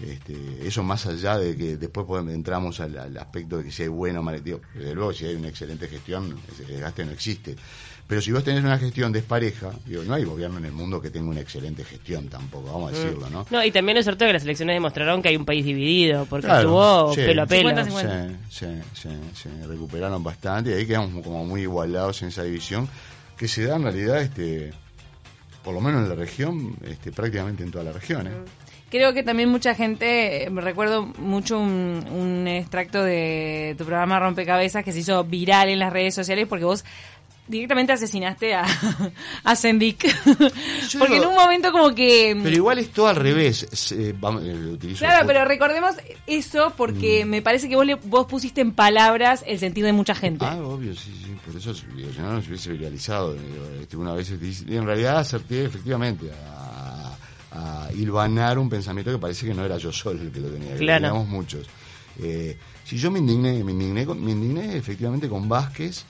Este, 0.04 0.36
eso 0.68 0.82
más 0.82 1.06
allá 1.06 1.38
de 1.38 1.56
que 1.56 1.78
después 1.78 2.08
podemos- 2.08 2.34
entramos 2.34 2.80
al, 2.80 2.98
al 2.98 3.16
aspecto 3.18 3.60
de 3.60 3.66
que 3.66 3.72
si 3.72 3.84
hay 3.84 3.90
bueno 3.90 4.22
o 4.22 4.24
mal, 4.24 4.44
digo, 4.44 4.60
desde 4.74 4.96
luego 4.96 5.13
si 5.13 5.25
hay 5.28 5.36
una 5.36 5.50
excelente 5.50 5.88
gestión, 5.88 6.36
ese 6.51 6.66
desgaste 6.66 7.06
no 7.06 7.12
existe. 7.12 7.56
Pero 8.08 8.20
si 8.20 8.32
vos 8.32 8.44
tenés 8.44 8.63
una 8.63 8.78
gestión 8.80 9.12
despareja, 9.13 9.72
digo, 9.86 10.04
no 10.04 10.16
hay 10.16 10.24
gobierno 10.25 10.58
en 10.58 10.66
el 10.66 10.72
mundo 10.72 11.00
que 11.00 11.12
tenga 11.12 11.30
una 11.30 11.40
excelente 11.40 11.84
gestión 11.86 12.28
tampoco, 12.30 12.74
vamos 12.74 12.92
a 12.94 12.98
decirlo, 12.98 13.30
¿no? 13.30 13.46
No, 13.51 13.63
y 13.63 13.72
también 13.72 13.96
es 13.98 14.06
cierto 14.06 14.25
que 14.25 14.34
las 14.34 14.44
elecciones 14.44 14.75
demostraron 14.75 15.22
que 15.22 15.30
hay 15.30 15.38
un 15.38 15.46
país 15.46 15.63
dividido, 15.63 16.25
porque 16.25 16.48
Claro, 16.48 16.62
estuvo 16.62 17.13
sí. 17.13 17.22
pelo 17.22 17.44
a 17.44 17.46
pelo. 17.46 17.70
50-50. 17.70 18.38
Se, 18.50 18.66
se, 18.66 18.82
se- 18.96 19.36
se 19.36 19.68
recuperaron 19.68 20.22
bastante 20.24 20.72
y 20.72 20.74
ahí 20.74 20.88
quedamos 20.88 21.24
como 21.24 21.46
muy 21.46 21.62
igualados 21.62 22.22
en 22.24 22.30
esa 22.30 22.44
división 22.44 22.90
que 23.41 23.48
se 23.48 23.63
da 23.63 23.75
en 23.75 23.81
realidad, 23.81 24.21
este, 24.21 24.69
por 25.63 25.74
lo 25.74 25.81
menos 25.81 26.03
en 26.03 26.10
la 26.10 26.13
región, 26.13 26.75
este, 26.86 27.12
prácticamente 27.12 27.63
en 27.63 27.71
toda 27.71 27.83
la 27.83 27.91
región. 27.91 28.27
¿eh? 28.27 28.31
Creo 28.91 29.15
que 29.15 29.24
también 29.24 29.50
mucha 29.50 29.74
gente, 29.74 30.43
eh, 30.43 30.50
me 30.51 30.62
recuerdo 30.62 31.07
mucho 31.17 31.57
un, 31.57 32.05
un 32.12 32.48
extracto 32.48 33.03
de 33.03 33.74
tu 33.79 33.86
programa 33.86 34.19
Rompecabezas 34.19 34.86
que 34.86 34.91
se 34.91 35.00
hizo 35.00 35.24
viral 35.24 35.69
en 35.69 35.79
las 35.79 35.91
redes 35.91 36.13
sociales 36.13 36.45
porque 36.48 36.65
vos 36.65 36.86
directamente 37.51 37.91
asesinaste 37.93 38.55
a, 38.55 38.65
a 39.43 39.55
Sendik. 39.55 40.05
porque 40.98 41.17
en 41.17 41.25
un 41.25 41.36
momento 41.36 41.72
como 41.72 41.93
que... 41.93 42.36
Pero 42.41 42.55
igual 42.55 42.79
es 42.79 42.89
todo 42.89 43.08
al 43.08 43.15
revés. 43.17 43.67
se- 43.72 44.13
vamos, 44.13 44.43
eh, 44.43 44.53
utilizo 44.55 45.05
Claro, 45.05 45.27
pero 45.27 45.46
recordemos 45.46 45.96
eso 46.25 46.70
Mm. 46.70 46.74
porque 46.77 47.25
me 47.25 47.41
parece 47.41 47.67
que 47.70 47.75
vos, 47.75 47.86
le- 47.86 47.96
vos 47.96 48.25
pusiste 48.25 48.62
en 48.62 48.72
palabras 48.72 49.43
el 49.46 49.60
sentir 49.60 49.84
de 49.86 49.93
mucha 49.93 50.15
gente. 50.15 50.43
Ah, 50.46 50.58
obvio, 50.63 50.96
sí, 50.96 51.12
sí. 51.24 51.36
Por 51.46 51.55
eso 51.55 51.74
digo, 51.96 52.12
si 52.13 52.20
no, 52.20 52.34
no 52.34 52.41
se 52.41 52.48
hubiese 52.50 52.72
viralizado. 52.72 53.34
digo, 53.34 53.65
este, 53.81 53.98
una 53.98 54.13
vez 54.13 54.39
dice- 54.39 54.65
y 54.67 54.75
en 54.77 54.86
realidad 54.86 55.17
acerté 55.20 55.65
efectivamente 55.65 56.31
a, 56.55 57.17
a 57.51 57.89
hilvanar 57.93 58.58
un 58.58 58.70
pensamiento 58.70 59.12
que 59.12 59.17
parece 59.17 59.46
que 59.46 59.53
no 59.53 59.65
era 59.65 59.77
yo 59.77 59.91
solo 59.91 60.22
el 60.22 60.31
que 60.31 60.39
lo 60.39 60.48
tenía, 60.50 60.72
que 60.74 60.79
Claro. 60.79 61.05
teníamos 61.08 61.27
muchos. 61.27 61.67
Eh, 62.22 62.58
si 62.86 62.98
yo 62.98 63.10
me 63.12 63.20
indigné, 63.20 63.63
me 63.63 63.72
indigné, 63.72 64.05
con- 64.05 64.24
me 64.24 64.31
indigné 64.31 64.77
efectivamente 64.77 65.27
con 65.29 65.48
Vázquez 65.50 66.03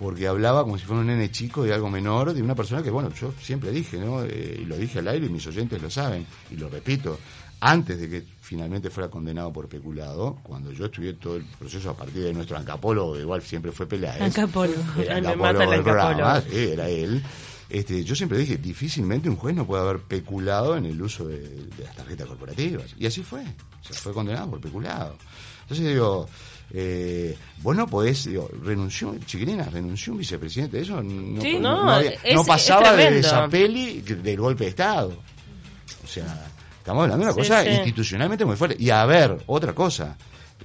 porque 0.00 0.26
hablaba 0.26 0.62
como 0.62 0.78
si 0.78 0.86
fuera 0.86 1.02
un 1.02 1.08
nene 1.08 1.30
chico 1.30 1.62
de 1.62 1.74
algo 1.74 1.90
menor, 1.90 2.32
de 2.32 2.42
una 2.42 2.54
persona 2.54 2.82
que, 2.82 2.88
bueno, 2.88 3.10
yo 3.12 3.34
siempre 3.38 3.70
dije, 3.70 3.98
¿no? 3.98 4.24
Eh, 4.24 4.60
y 4.62 4.64
lo 4.64 4.78
dije 4.78 5.00
al 5.00 5.08
aire 5.08 5.26
y 5.26 5.28
mis 5.28 5.46
oyentes 5.46 5.82
lo 5.82 5.90
saben, 5.90 6.24
y 6.50 6.56
lo 6.56 6.70
repito, 6.70 7.18
antes 7.60 8.00
de 8.00 8.08
que 8.08 8.24
finalmente 8.40 8.90
fuera 8.90 9.10
condenado 9.10 9.52
por 9.52 9.68
peculado, 9.68 10.38
cuando 10.42 10.72
yo 10.72 10.86
estudié 10.86 11.12
todo 11.14 11.36
el 11.36 11.44
proceso 11.44 11.90
a 11.90 11.94
partir 11.96 12.22
de 12.24 12.32
nuestro 12.32 12.56
ancapólogo, 12.56 13.14
que 13.14 13.20
igual 13.20 13.42
siempre 13.42 13.70
fue 13.72 13.86
Peláez. 13.86 14.20
El 14.98 15.10
ancapólogo 15.10 15.36
mata 15.36 15.64
el 15.64 15.70
del 15.70 15.82
programa, 15.82 16.10
ancapólogo. 16.34 16.50
sí, 16.50 16.68
era 16.72 16.88
él. 16.88 17.22
Este, 17.68 18.02
yo 18.02 18.16
siempre 18.16 18.38
dije, 18.38 18.56
difícilmente 18.56 19.28
un 19.28 19.36
juez 19.36 19.54
no 19.54 19.64
puede 19.66 19.82
haber 19.82 20.00
peculado 20.00 20.76
en 20.76 20.86
el 20.86 21.00
uso 21.00 21.28
de, 21.28 21.38
de 21.38 21.84
las 21.84 21.94
tarjetas 21.94 22.26
corporativas. 22.26 22.94
Y 22.98 23.06
así 23.06 23.22
fue. 23.22 23.44
Se 23.82 23.92
fue 23.94 24.12
condenado 24.12 24.50
por 24.50 24.60
peculado. 24.60 25.16
Entonces 25.62 25.86
digo, 25.86 26.28
eh, 26.72 27.36
vos 27.62 27.76
no 27.76 27.86
podés, 27.86 28.24
digo, 28.24 28.50
renunció, 28.64 29.14
chiquilina, 29.24 29.64
renunció 29.66 30.12
un 30.14 30.18
vicepresidente. 30.18 30.80
Eso 30.80 31.00
no, 31.00 31.40
Sí, 31.40 31.58
no, 31.60 31.84
no, 31.84 31.90
había- 31.92 32.10
es- 32.24 32.34
no 32.34 32.40
es 32.40 32.46
pasaba 32.48 32.96
de 32.96 33.18
esa 33.20 33.46
peli 33.48 34.00
del 34.00 34.36
golpe 34.40 34.64
de 34.64 34.70
Estado. 34.70 35.16
O 36.02 36.06
sea, 36.08 36.48
estamos 36.80 37.04
hablando 37.04 37.24
de 37.26 37.32
una 37.32 37.42
Sí, 37.42 37.48
cosa 37.48 37.62
sí. 37.62 37.70
institucionalmente 37.70 38.44
muy 38.44 38.56
fuerte. 38.56 38.76
Y 38.82 38.90
a 38.90 39.04
ver, 39.06 39.38
otra 39.46 39.72
cosa, 39.72 40.16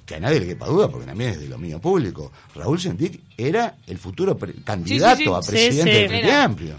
que 0.06 0.16
a 0.16 0.20
nadie 0.20 0.40
le 0.40 0.48
quepa 0.48 0.66
duda, 0.66 0.88
porque 0.90 1.06
también 1.06 1.30
es 1.32 1.40
de 1.40 1.48
dominio 1.48 1.80
público. 1.80 2.32
Raúl 2.56 2.80
Sendic 2.80 3.22
era 3.38 3.76
el 3.88 3.98
futuro 3.98 4.38
pre- 4.38 4.54
candidato 4.64 5.18
sí. 5.18 5.30
a 5.30 5.42
Sí, 5.42 5.52
presidente 5.52 5.92
sí. 5.94 5.98
del 6.00 6.08
Frente. 6.10 6.32
Amplio. 6.34 6.74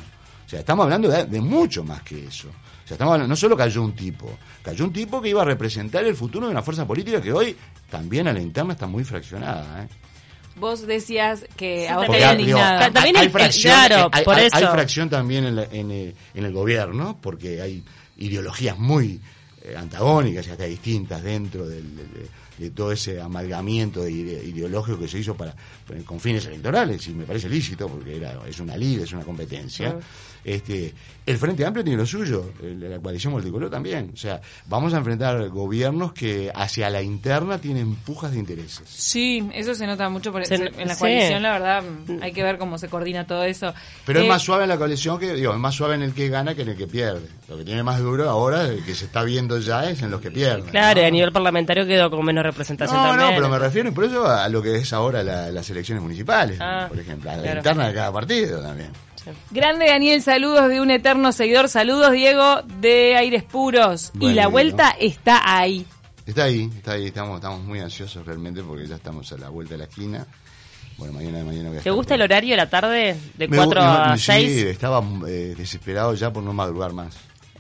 O 0.47 0.49
sea, 0.49 0.61
estamos 0.61 0.85
hablando 0.85 1.09
de, 1.09 1.25
de 1.25 1.41
mucho 1.41 1.83
más 1.85 2.03
que 2.03 2.27
eso. 2.27 2.49
O 2.49 2.87
sea, 2.89 2.95
estamos 2.95 3.15
hablando, 3.15 3.29
no 3.31 3.37
solo 3.37 3.57
cayó 3.57 3.83
un 3.83 3.97
tipo, 3.97 4.31
cayó 4.63 4.85
un 4.85 4.93
tipo 4.93 5.21
que 5.21 5.31
iba 5.31 5.43
a 5.43 5.45
representar 5.45 6.05
el 6.05 6.15
futuro 6.15 6.47
de 6.47 6.53
una 6.53 6.63
fuerza 6.63 6.87
política 6.87 7.21
que 7.21 7.33
hoy 7.33 7.57
también 7.91 8.29
a 8.29 8.33
la 8.33 8.41
interna 8.41 8.75
está 8.75 8.87
muy 8.87 9.03
fraccionada. 9.03 9.83
¿eh? 9.83 9.89
Vos 10.55 10.87
decías 10.87 11.45
que 11.57 11.89
a 11.89 11.97
vos 11.97 12.03
te 12.03 12.07
Porque, 12.07 12.25
había 12.25 12.37
digo, 12.39 12.59
indignado. 12.59 12.79
Ta- 12.79 12.93
también 12.93 13.17
hay, 13.17 13.29
fracción, 13.29 13.75
claro, 13.75 14.09
hay, 14.13 14.25
por 14.25 14.37
hay- 14.37 14.47
eso. 14.47 14.57
hay 14.57 14.67
fracción 14.67 15.11
también 15.11 15.45
en, 15.47 15.57
la- 15.57 15.65
en 15.65 15.91
el, 15.91 16.15
en 16.33 16.45
el 16.45 16.53
gobierno, 16.53 17.19
porque 17.21 17.61
hay 17.61 17.83
ideologías 18.17 18.79
muy 18.79 19.21
eh, 19.63 19.75
antagónicas 19.77 20.47
y 20.47 20.51
hasta 20.51 20.65
distintas 20.65 21.23
dentro 21.23 21.69
del- 21.69 21.97
de, 21.97 22.05
de 22.59 22.71
todo 22.71 22.93
ese 22.93 23.21
amalgamiento 23.21 24.03
de 24.03 24.11
ide- 24.13 24.45
ideológico 24.45 24.99
que 24.99 25.09
se 25.09 25.19
hizo 25.19 25.35
para 25.35 25.55
con 26.05 26.19
fines 26.21 26.45
electorales, 26.47 27.07
y 27.09 27.11
me 27.15 27.25
parece 27.25 27.49
lícito, 27.49 27.89
porque 27.89 28.17
era 28.17 28.39
es 28.49 28.59
una 28.61 28.77
lid, 28.77 29.01
es 29.01 29.13
una 29.13 29.23
competencia. 29.23 29.97
Este, 30.45 30.95
el 31.27 31.39
Frente 31.39 31.67
Amplio 31.67 31.83
tiene 31.85 31.99
lo 31.99 32.07
suyo, 32.07 32.53
el- 32.63 32.89
la 32.89 33.01
coalición 33.01 33.33
multicolor 33.33 33.69
también. 33.69 34.11
O 34.15 34.17
sea, 34.17 34.41
vamos 34.67 34.95
a 34.95 34.99
enfrentar 34.99 35.49
gobiernos 35.49 36.13
que 36.13 36.53
hacia 36.55 36.89
la 36.89 37.03
interna 37.03 37.59
tienen 37.59 37.97
pujas 37.97 38.31
de 38.31 38.39
intereses. 38.39 38.89
Sí, 38.89 39.49
eso 39.55 39.75
se 39.75 39.87
nota 39.89 40.09
mucho 40.09 40.31
por, 40.31 40.47
Se- 40.47 40.55
en 40.55 40.87
la 40.87 40.95
sí. 40.95 41.01
coalición, 41.01 41.43
la 41.43 41.53
verdad, 41.53 41.83
hay 42.21 42.33
que 42.33 42.45
ver 42.45 42.59
cómo 42.59 42.79
se 42.79 42.89
coordina 42.89 43.27
todo 43.27 43.43
eso. 43.43 43.75
Pero 44.05 44.21
Eh, 44.21 44.23
es 44.23 44.29
más 44.29 44.43
suave 44.43 44.63
en 44.65 44.69
la 44.69 44.77
coalición 44.79 45.19
que, 45.19 45.35
digo, 45.35 45.53
es 45.53 45.59
más 45.59 45.75
suave 45.75 45.97
en 45.97 46.03
el 46.03 46.15
que 46.15 46.29
gana 46.29 46.55
que 46.55 46.63
en 46.63 46.69
el 46.69 46.77
que 46.77 46.87
pierde. 46.87 47.27
Lo 47.49 47.57
que 47.59 47.65
tiene 47.65 47.83
más 47.83 47.99
duro 48.01 48.29
ahora, 48.31 48.63
el 48.69 48.85
que 48.85 48.95
se 48.95 49.07
está 49.07 49.25
viendo 49.25 49.59
ya, 49.59 49.91
es 49.91 50.01
en 50.03 50.11
los 50.13 50.21
que 50.21 50.31
pierden. 50.31 50.67
Claro, 50.71 51.01
y 51.01 51.03
¿no? 51.03 51.09
a 51.09 51.11
nivel 51.11 51.33
parlamentario 51.33 51.87
quedó 51.87 52.09
con 52.09 52.25
menos 52.25 52.45
representación 52.47 52.97
No, 53.01 53.09
también. 53.09 53.31
no, 53.31 53.37
pero 53.37 53.49
me 53.49 53.59
refiero 53.59 53.93
por 53.93 54.05
eso 54.05 54.27
a 54.27 54.49
lo 54.49 54.63
que 54.63 54.77
es 54.77 54.93
ahora 54.93 55.23
la- 55.23 55.51
las 55.51 55.69
elecciones 55.71 56.03
municipales, 56.03 56.59
Ah, 56.61 56.87
por 56.89 56.99
ejemplo, 56.99 57.31
a 57.31 57.37
la 57.37 57.43
claro. 57.43 57.59
interna 57.59 57.89
de 57.89 57.95
cada 57.95 58.13
partido 58.13 58.61
también. 58.63 58.91
Grande 59.51 59.87
Daniel, 59.89 60.23
saludos 60.23 60.69
de 60.69 60.81
un 60.81 60.91
eterno 60.91 61.33
seguidor. 61.33 61.69
Saludos, 61.69 62.13
Diego, 62.13 62.63
de 62.81 63.17
Aires 63.17 63.43
Puros. 63.43 64.13
y 64.21 64.33
la 64.35 64.47
vuelta 64.47 64.95
está 65.01 65.41
ahí. 65.59 65.85
Está 66.25 66.45
ahí, 66.45 66.71
está 66.77 66.93
ahí, 66.93 67.07
estamos, 67.07 67.37
estamos 67.37 67.61
muy 67.63 67.81
ansiosos 67.81 68.25
realmente 68.27 68.63
porque 68.63 68.87
ya 68.87 68.97
estamos 68.97 69.31
a 69.33 69.39
la 69.39 69.49
vuelta 69.49 69.75
de 69.75 69.79
la 69.79 69.85
esquina. 69.85 70.27
Bueno, 70.97 71.13
mañana 71.13 71.39
de 71.39 71.45
mañana 71.45 71.69
voy 71.71 71.79
a 71.79 71.83
¿Te 71.83 71.91
gusta 71.91 72.15
el 72.15 72.23
horario 72.23 72.51
de 72.53 72.57
la 72.57 72.71
tarde? 72.71 73.17
De 73.37 73.49
Me 73.49 73.57
4 73.57 73.81
gu- 73.83 73.85
me- 74.07 74.13
a 74.13 74.17
sí, 74.17 74.23
6. 74.25 74.63
estaba 74.65 75.03
eh, 75.29 75.55
desesperado 75.57 76.15
ya 76.15 76.33
por 76.33 76.43
no 76.43 76.53
madrugar 76.53 76.93
más. 76.93 77.17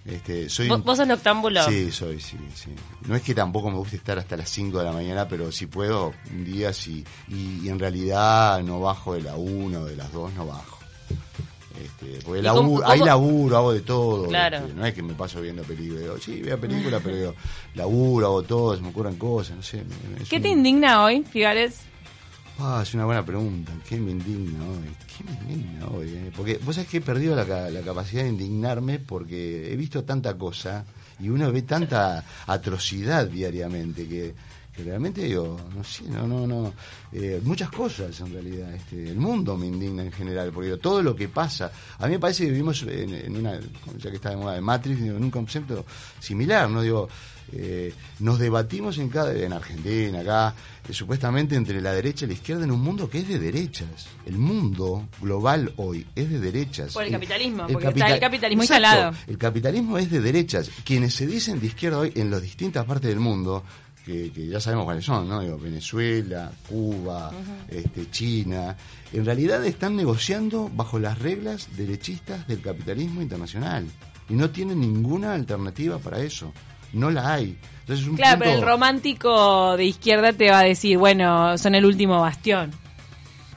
Este, 0.06 0.48
soy 0.48 0.68
¿Vos, 0.68 0.84
vos 0.84 0.96
sos 0.98 1.06
noctámbulo? 1.08 1.64
Sí, 1.64 1.90
soy, 1.90 2.20
sí, 2.20 2.36
sí. 2.54 2.70
No 3.08 3.16
es 3.16 3.22
que 3.22 3.34
tampoco 3.34 3.70
me 3.70 3.76
guste 3.76 3.96
estar 3.96 4.16
hasta 4.18 4.36
las 4.36 4.48
5 4.50 4.78
de 4.78 4.84
la 4.84 4.92
mañana, 4.92 5.26
pero 5.26 5.50
si 5.50 5.66
puedo, 5.66 6.12
un 6.30 6.44
día 6.44 6.72
sí. 6.72 7.04
Y, 7.28 7.60
y 7.64 7.68
en 7.68 7.78
realidad 7.78 8.62
no 8.62 8.78
bajo 8.80 9.14
de 9.14 9.22
la 9.22 9.34
1 9.36 9.84
de 9.84 9.96
las 9.96 10.12
2, 10.12 10.32
no 10.34 10.46
bajo. 10.46 10.78
Este, 11.82 12.20
porque 12.24 12.38
¿Y 12.40 12.42
laburo, 12.42 12.82
cómo- 12.82 12.90
hay 12.90 13.00
laburo, 13.00 13.56
hago 13.56 13.72
de 13.72 13.80
todo. 13.80 14.28
Claro. 14.28 14.58
este, 14.58 14.74
no 14.74 14.86
es 14.86 14.94
que 14.94 15.02
me 15.02 15.14
paso 15.14 15.40
viendo 15.40 15.62
películas. 15.64 16.02
Digo, 16.02 16.18
sí, 16.18 16.40
veo 16.40 16.58
películas, 16.58 17.00
pero 17.04 17.16
digo, 17.16 17.34
laburo, 17.74 18.26
hago 18.26 18.42
todo, 18.44 18.76
se 18.76 18.82
me 18.82 18.88
ocurren 18.88 19.16
cosas, 19.16 19.56
no 19.56 19.62
sé. 19.62 19.78
me- 19.78 20.24
¿Qué 20.24 20.36
un- 20.36 20.42
te 20.42 20.48
indigna 20.48 21.02
hoy, 21.04 21.22
Figares? 21.24 21.80
Ah, 22.58 22.80
es 22.82 22.94
una 22.94 23.04
buena 23.04 23.24
pregunta. 23.24 23.72
¿Qué 23.86 23.98
me 23.98 24.12
indigna 24.12 24.64
hoy? 24.64 24.88
¿Qué 25.16 25.24
me 25.24 25.52
indigna 25.52 25.86
hoy? 25.88 26.08
eh? 26.08 26.32
Porque 26.34 26.58
vos 26.64 26.74
sabés 26.74 26.88
que 26.90 26.96
he 26.98 27.00
perdido 27.02 27.36
la, 27.36 27.70
la 27.70 27.80
capacidad 27.82 28.22
de 28.22 28.30
indignarme 28.30 28.98
porque 28.98 29.72
he 29.72 29.76
visto 29.76 30.04
tanta 30.04 30.34
cosa 30.38 30.84
y 31.20 31.28
uno 31.28 31.52
ve 31.52 31.62
tanta 31.62 32.24
atrocidad 32.46 33.26
diariamente 33.26 34.08
que, 34.08 34.34
que 34.76 34.82
realmente 34.84 35.22
digo, 35.22 35.56
no 35.74 35.82
sé, 35.82 36.04
no, 36.04 36.26
no, 36.26 36.46
no. 36.46 36.72
eh, 37.12 37.40
muchas 37.42 37.70
cosas 37.70 38.18
en 38.20 38.32
realidad. 38.32 38.74
Este, 38.74 39.08
el 39.10 39.16
mundo 39.16 39.56
me 39.56 39.66
indigna 39.66 40.02
en 40.02 40.12
general 40.12 40.50
porque 40.52 40.66
digo, 40.66 40.78
todo 40.78 41.02
lo 41.02 41.16
que 41.16 41.28
pasa. 41.28 41.72
A 41.98 42.06
mí 42.06 42.12
me 42.12 42.18
parece 42.18 42.44
que 42.44 42.50
vivimos 42.50 42.82
en, 42.82 43.14
en 43.14 43.36
una, 43.36 43.58
ya 43.98 44.10
que 44.10 44.16
está 44.16 44.30
de 44.30 44.36
moda 44.36 44.54
de 44.54 44.60
Matrix, 44.60 45.02
digo, 45.02 45.16
en 45.16 45.24
un 45.24 45.30
concepto 45.30 45.86
similar, 46.20 46.68
¿no? 46.68 46.82
Digo, 46.82 47.08
eh, 47.52 47.94
nos 48.18 48.38
debatimos 48.40 48.98
en 48.98 49.08
cada 49.08 49.32
en 49.32 49.52
Argentina 49.52 50.18
acá 50.18 50.52
eh, 50.88 50.92
supuestamente 50.92 51.54
entre 51.54 51.80
la 51.80 51.92
derecha 51.92 52.24
y 52.24 52.28
la 52.28 52.34
izquierda 52.34 52.64
en 52.64 52.72
un 52.72 52.80
mundo 52.80 53.08
que 53.08 53.20
es 53.20 53.28
de 53.28 53.38
derechas 53.38 54.08
el 54.26 54.36
mundo 54.36 55.06
global 55.20 55.72
hoy 55.76 56.04
es 56.16 56.28
de 56.28 56.40
derechas 56.40 56.92
Por 56.92 57.04
el 57.04 57.12
capitalismo, 57.12 57.68
porque 57.68 57.86
está 57.86 58.12
el 58.12 58.18
capitalismo 58.18 58.64
Exacto, 58.64 58.84
instalado. 58.84 59.16
el 59.28 59.38
capitalismo 59.38 59.96
es 59.96 60.10
de 60.10 60.20
derechas 60.20 60.70
quienes 60.84 61.14
se 61.14 61.24
dicen 61.24 61.60
de 61.60 61.68
izquierda 61.68 61.98
hoy 61.98 62.12
en 62.16 62.32
las 62.32 62.42
distintas 62.42 62.84
partes 62.84 63.10
del 63.10 63.20
mundo 63.20 63.62
que, 64.06 64.30
que 64.32 64.46
ya 64.46 64.60
sabemos 64.60 64.84
cuáles 64.86 65.04
son, 65.04 65.28
¿no? 65.28 65.40
Digo, 65.40 65.58
Venezuela, 65.58 66.50
Cuba, 66.68 67.32
este, 67.68 68.08
China, 68.10 68.76
en 69.12 69.24
realidad 69.26 69.62
están 69.66 69.96
negociando 69.96 70.70
bajo 70.72 70.98
las 71.00 71.18
reglas 71.18 71.68
derechistas 71.76 72.46
del 72.46 72.60
capitalismo 72.62 73.20
internacional 73.20 73.84
y 74.28 74.34
no 74.34 74.48
tienen 74.50 74.80
ninguna 74.80 75.34
alternativa 75.34 75.98
para 75.98 76.20
eso. 76.20 76.52
No 76.92 77.10
la 77.10 77.34
hay. 77.34 77.58
Entonces 77.80 78.04
es 78.04 78.10
un 78.10 78.16
Claro, 78.16 78.36
punto- 78.38 78.44
pero 78.44 78.58
el 78.60 78.64
romántico 78.66 79.76
de 79.76 79.84
izquierda 79.86 80.32
te 80.32 80.50
va 80.50 80.60
a 80.60 80.64
decir, 80.64 80.96
bueno, 80.98 81.58
son 81.58 81.74
el 81.74 81.84
último 81.84 82.20
bastión. 82.20 82.70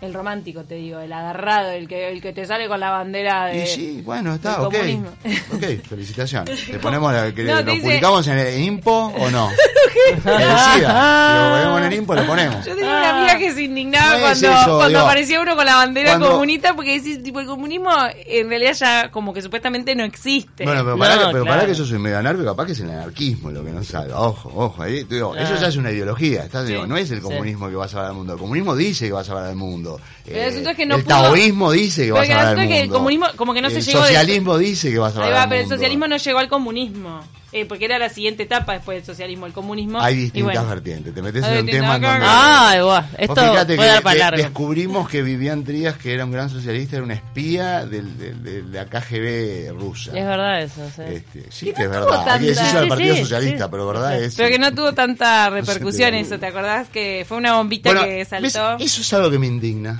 El 0.01 0.13
romántico, 0.13 0.63
te 0.63 0.75
digo, 0.75 0.99
el 1.01 1.11
agarrado, 1.11 1.71
el 1.71 1.85
que, 1.87 2.09
el 2.09 2.21
que 2.21 2.31
te 2.31 2.45
sale 2.45 2.69
con 2.69 2.79
la 2.79 2.89
bandera 2.89 3.47
de... 3.47 3.63
Y 3.63 3.67
sí, 3.67 4.01
bueno, 4.05 4.35
está, 4.35 4.61
ok. 4.61 4.73
comunismo. 4.73 5.09
Ok, 5.53 5.63
felicitaciones. 5.89 6.67
¿Le 6.69 6.79
ponemos 6.79 7.11
la, 7.11 7.33
que 7.33 7.43
No, 7.43 7.55
lo 7.55 7.65
te 7.65 7.71
dice- 7.71 7.83
publicamos 7.83 8.27
en 8.27 8.39
el 8.39 8.59
IMPO 8.63 9.07
o 9.07 9.29
no? 9.29 9.49
Que 9.99 10.11
decida. 10.31 10.75
Si 10.77 11.43
lo 11.43 11.51
ponemos 11.51 11.79
en 11.79 11.85
el 11.85 11.93
IMPO, 11.99 12.15
lo 12.15 12.25
ponemos. 12.27 12.65
Yo 12.65 12.75
tenía 12.75 12.91
una 12.97 13.17
amiga 13.17 13.37
que 13.37 13.53
se 13.53 13.63
indignaba 13.63 14.09
No 14.09 14.15
es 14.15 14.21
cuando, 14.21 14.47
eso, 14.47 14.65
cuando 14.65 14.87
digo, 14.87 14.99
aparecía 15.01 15.41
uno 15.41 15.55
con 15.55 15.65
la 15.65 15.75
bandera 15.75 16.09
cuando- 16.11 16.31
comunista 16.31 16.75
porque 16.75 16.93
decís, 16.99 17.21
tipo, 17.23 17.39
el 17.39 17.47
comunismo 17.47 17.89
en 18.25 18.49
realidad 18.49 18.73
ya 18.73 19.11
como 19.11 19.33
que 19.33 19.41
supuestamente 19.41 19.95
no 19.95 20.03
existe. 20.03 20.63
Bueno, 20.63 20.83
pero 20.83 20.97
para, 20.97 21.15
No, 21.15 21.21
que, 21.27 21.31
pero 21.33 21.43
claro. 21.45 21.65
que 21.67 21.73
yo 21.73 21.85
soy 21.85 21.99
medio 21.99 22.17
anarco, 22.19 22.43
capaz 22.45 22.65
que 22.67 22.71
es 22.73 22.79
el 22.79 22.89
anarquismo 22.91 23.51
lo 23.51 23.63
que 23.65 23.71
no 23.71 23.83
sabe. 23.83 24.13
Ojo, 24.13 24.51
ojo, 24.55 24.83
ahí, 24.83 25.03
te 25.05 25.15
digo, 25.15 25.35
eso 25.35 25.55
ya 25.55 25.67
es 25.67 25.75
una 25.75 25.91
ideología. 25.91 26.43
¿estás? 26.45 26.67
Digo, 26.67 26.85
no 26.85 26.95
es 26.95 27.09
el 27.11 27.21
comunismo 27.21 27.67
que 27.69 27.75
va 27.75 27.85
a 27.85 27.89
salvar 27.89 28.07
al 28.09 28.13
mundo. 28.15 28.33
El 28.33 28.39
comunismo 28.39 28.75
dice 28.75 29.07
que 29.07 29.11
va 29.11 29.21
a 29.21 29.25
salvar 29.25 29.45
al 29.45 29.55
mundo. 29.55 29.88
El 30.27 30.49
asunto 30.49 30.69
es 30.69 30.77
que 30.77 30.85
no 30.85 30.95
el 30.95 31.03
pudo- 31.03 31.07
taoísmo 31.07 31.71
dice 31.71 32.05
que 32.05 32.11
va 32.11 32.19
a 32.19 32.23
el 32.23 32.27
salvar 32.27 32.41
al 32.41 32.47
asunto 32.53 32.61
mundo. 32.61 32.75
que 32.75 32.81
el 32.83 32.89
comunismo 32.89 33.25
como 33.35 33.53
que 33.53 33.61
no 33.61 33.69
se 33.69 33.77
el 33.79 33.85
llegó 33.85 33.99
de- 34.01 34.07
socialismo 34.07 34.57
dice 34.57 34.91
que 34.91 34.97
va 34.99 35.07
a 35.07 35.11
salvar 35.11 35.33
va, 35.33 35.43
al 35.43 35.49
pero 35.49 35.61
el 35.61 35.65
mundo. 35.67 35.75
socialismo 35.75 36.07
no 36.07 36.17
llegó 36.17 36.39
al 36.39 36.49
comunismo. 36.49 37.23
Eh, 37.51 37.65
porque 37.65 37.85
era 37.85 37.97
la 37.97 38.09
siguiente 38.09 38.43
etapa 38.43 38.73
después 38.73 38.97
del 38.97 39.05
socialismo, 39.05 39.47
el 39.47 39.53
comunismo. 39.53 39.99
Hay 39.99 40.15
distintas 40.15 40.53
bueno. 40.53 40.69
vertientes. 40.69 41.15
Te 41.15 41.21
metes 41.23 41.43
Hay 41.43 41.53
en 41.57 41.59
un 41.61 41.65
tema 41.71 41.97
donde... 41.97 42.19
Guau, 42.19 42.85
Vos 42.85 43.05
esto 43.17 43.33
puede 43.35 43.65
que 43.77 43.85
dar 43.87 44.01
para 44.03 44.13
de- 44.13 44.19
largo. 44.19 44.37
descubrimos 44.43 45.09
que 45.09 45.21
Vivian 45.23 45.63
Trías, 45.63 45.97
que 45.97 46.13
era 46.13 46.25
un 46.25 46.31
gran 46.31 46.49
socialista, 46.51 46.97
era 46.97 47.05
una 47.05 47.15
espía 47.15 47.85
del- 47.87 48.17
del- 48.19 48.43
de, 48.43 48.61
la 48.63 48.85
KGB 48.85 49.71
rusa. 49.79 50.11
Es 50.17 50.25
verdad 50.25 50.61
eso, 50.61 50.81
sí. 50.95 51.01
Este, 51.07 51.45
sí, 51.49 51.65
Que 51.67 51.73
que 51.73 51.83
es 51.83 51.89
verdad. 51.89 52.29
Hay 52.29 52.39
que 52.39 52.45
decirlo 52.47 52.65
tanta- 52.69 52.77
al 52.79 52.83
Sí, 52.83 52.89
Partido 52.89 53.15
sí, 53.15 53.21
Socialista, 53.21 53.63
sí. 53.65 53.69
pero 53.71 53.87
verdad 53.87 54.21
es. 54.21 54.35
Pero 54.35 54.49
que 54.49 54.59
no 54.59 54.73
tuvo 54.75 54.93
tanta 54.93 55.49
repercusión 55.49 56.11
No 56.11 56.17
sé, 56.17 56.21
eso, 56.21 56.39
¿te 56.39 56.45
acordás? 56.45 56.89
Que 56.89 57.25
fue 57.27 57.37
una 57.37 57.53
bombita 57.57 57.89
Bueno, 57.89 58.05
que 58.05 58.15
¿ves? 58.15 58.27
saltó. 58.27 58.77
Eso 58.83 59.01
es 59.01 59.13
algo 59.13 59.31
que 59.31 59.39
me 59.39 59.47
indigna. 59.47 59.99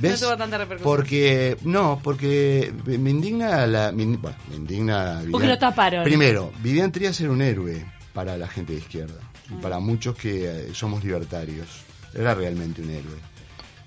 ¿Ves? 0.00 0.20
tuvo 0.20 0.36
tanta 0.36 0.58
repercusión. 0.58 0.84
Porque, 0.96 1.56
no, 1.64 2.00
porque 2.02 2.72
me 2.86 3.10
indigna 3.10 3.66
la. 3.66 3.92
Me, 3.92 4.04
bueno, 4.16 4.36
me 4.50 4.56
indigna. 4.56 5.20
Porque 5.30 5.46
Vivian- 5.46 5.48
lo 5.48 5.58
taparon. 5.58 6.04
Primero, 6.04 6.52
Vivian 6.62 6.92
Trías 6.92 7.20
era 7.20 7.30
un 7.30 7.42
héroe 7.42 7.84
para 8.12 8.36
la 8.36 8.48
gente 8.48 8.72
de 8.72 8.78
izquierda 8.78 9.20
y 9.50 9.54
Mm. 9.54 9.60
para 9.60 9.78
muchos 9.78 10.16
que 10.16 10.44
eh, 10.44 10.68
somos 10.74 11.02
libertarios. 11.04 11.66
Era 12.14 12.34
realmente 12.34 12.82
un 12.82 12.90
héroe. 12.90 13.16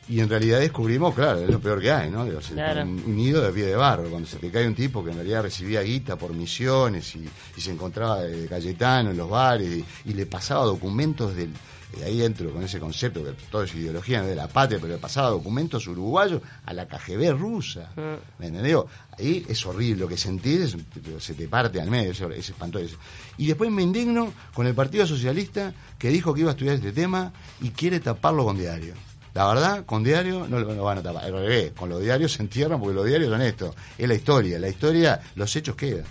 Y 0.09 0.19
en 0.19 0.27
realidad 0.27 0.59
descubrimos, 0.59 1.13
claro, 1.15 1.39
es 1.39 1.49
lo 1.49 1.59
peor 1.61 1.79
que 1.79 1.89
hay, 1.91 2.09
¿no? 2.09 2.25
Digo, 2.25 2.41
se- 2.41 2.53
Claro. 2.53 2.81
Un, 2.83 3.01
un 3.05 3.15
nido 3.15 3.41
de 3.41 3.51
pie 3.51 3.65
de 3.67 3.75
barro, 3.75 4.09
cuando 4.09 4.27
se 4.27 4.37
te 4.37 4.51
cae 4.51 4.67
un 4.67 4.75
tipo 4.75 5.03
que 5.03 5.11
en 5.11 5.17
realidad 5.17 5.43
recibía 5.43 5.81
guita 5.81 6.17
por 6.17 6.33
misiones 6.33 7.15
y, 7.15 7.29
y 7.55 7.61
se 7.61 7.71
encontraba 7.71 8.21
de 8.23 8.47
Cayetano 8.47 9.11
en 9.11 9.17
los 9.17 9.29
bares 9.29 9.69
y, 10.05 10.09
y 10.09 10.13
le 10.13 10.25
pasaba 10.25 10.65
documentos 10.65 11.35
del. 11.35 11.51
Eh, 11.97 12.03
ahí 12.05 12.23
entro 12.23 12.51
con 12.51 12.63
ese 12.63 12.79
concepto 12.79 13.23
que 13.23 13.31
todo 13.49 13.63
es 13.63 13.73
ideología 13.75 14.21
de 14.23 14.35
la 14.35 14.47
patria, 14.47 14.79
pero 14.81 14.93
le 14.93 14.99
pasaba 14.99 15.29
documentos 15.29 15.85
uruguayos 15.87 16.41
a 16.65 16.73
la 16.73 16.87
KGB 16.87 17.31
rusa. 17.37 17.91
¿Me 18.39 18.47
entendió? 18.47 18.87
Ahí 19.17 19.45
es 19.47 19.65
horrible 19.65 20.01
lo 20.01 20.07
que 20.07 20.17
sentís, 20.17 20.59
es- 20.73 20.77
se 21.23 21.33
te 21.33 21.47
parte 21.47 21.79
al 21.81 21.89
medio, 21.91 22.11
es, 22.11 22.21
es 22.21 22.49
espantoso. 22.49 22.95
Y 23.37 23.47
después 23.47 23.69
me 23.71 23.83
indigno 23.83 24.33
con 24.53 24.67
el 24.67 24.73
Partido 24.73 25.05
Socialista 25.05 25.73
que 25.99 26.09
dijo 26.09 26.33
que 26.33 26.41
iba 26.41 26.49
a 26.49 26.53
estudiar 26.53 26.75
este 26.75 26.91
tema 26.91 27.31
y 27.61 27.69
quiere 27.71 27.99
taparlo 27.99 28.45
con 28.45 28.57
diario. 28.57 28.93
La 29.33 29.47
verdad, 29.47 29.85
con 29.85 30.03
diario 30.03 30.45
no 30.49 30.59
lo, 30.59 30.83
van 30.83 30.97
a 30.97 31.01
tapar. 31.01 31.23
Al 31.23 31.31
revés, 31.31 31.71
con 31.71 31.87
los 31.89 32.01
diarios 32.01 32.33
se 32.33 32.41
entierran 32.41 32.79
porque 32.79 32.93
los 32.95 33.05
diarios 33.05 33.29
son 33.31 33.41
esto. 33.41 33.73
Es 33.97 34.07
la 34.07 34.13
historia. 34.13 34.59
La 34.59 34.67
historia, 34.67 35.19
los 35.35 35.55
hechos 35.55 35.75
quedan. 35.75 36.03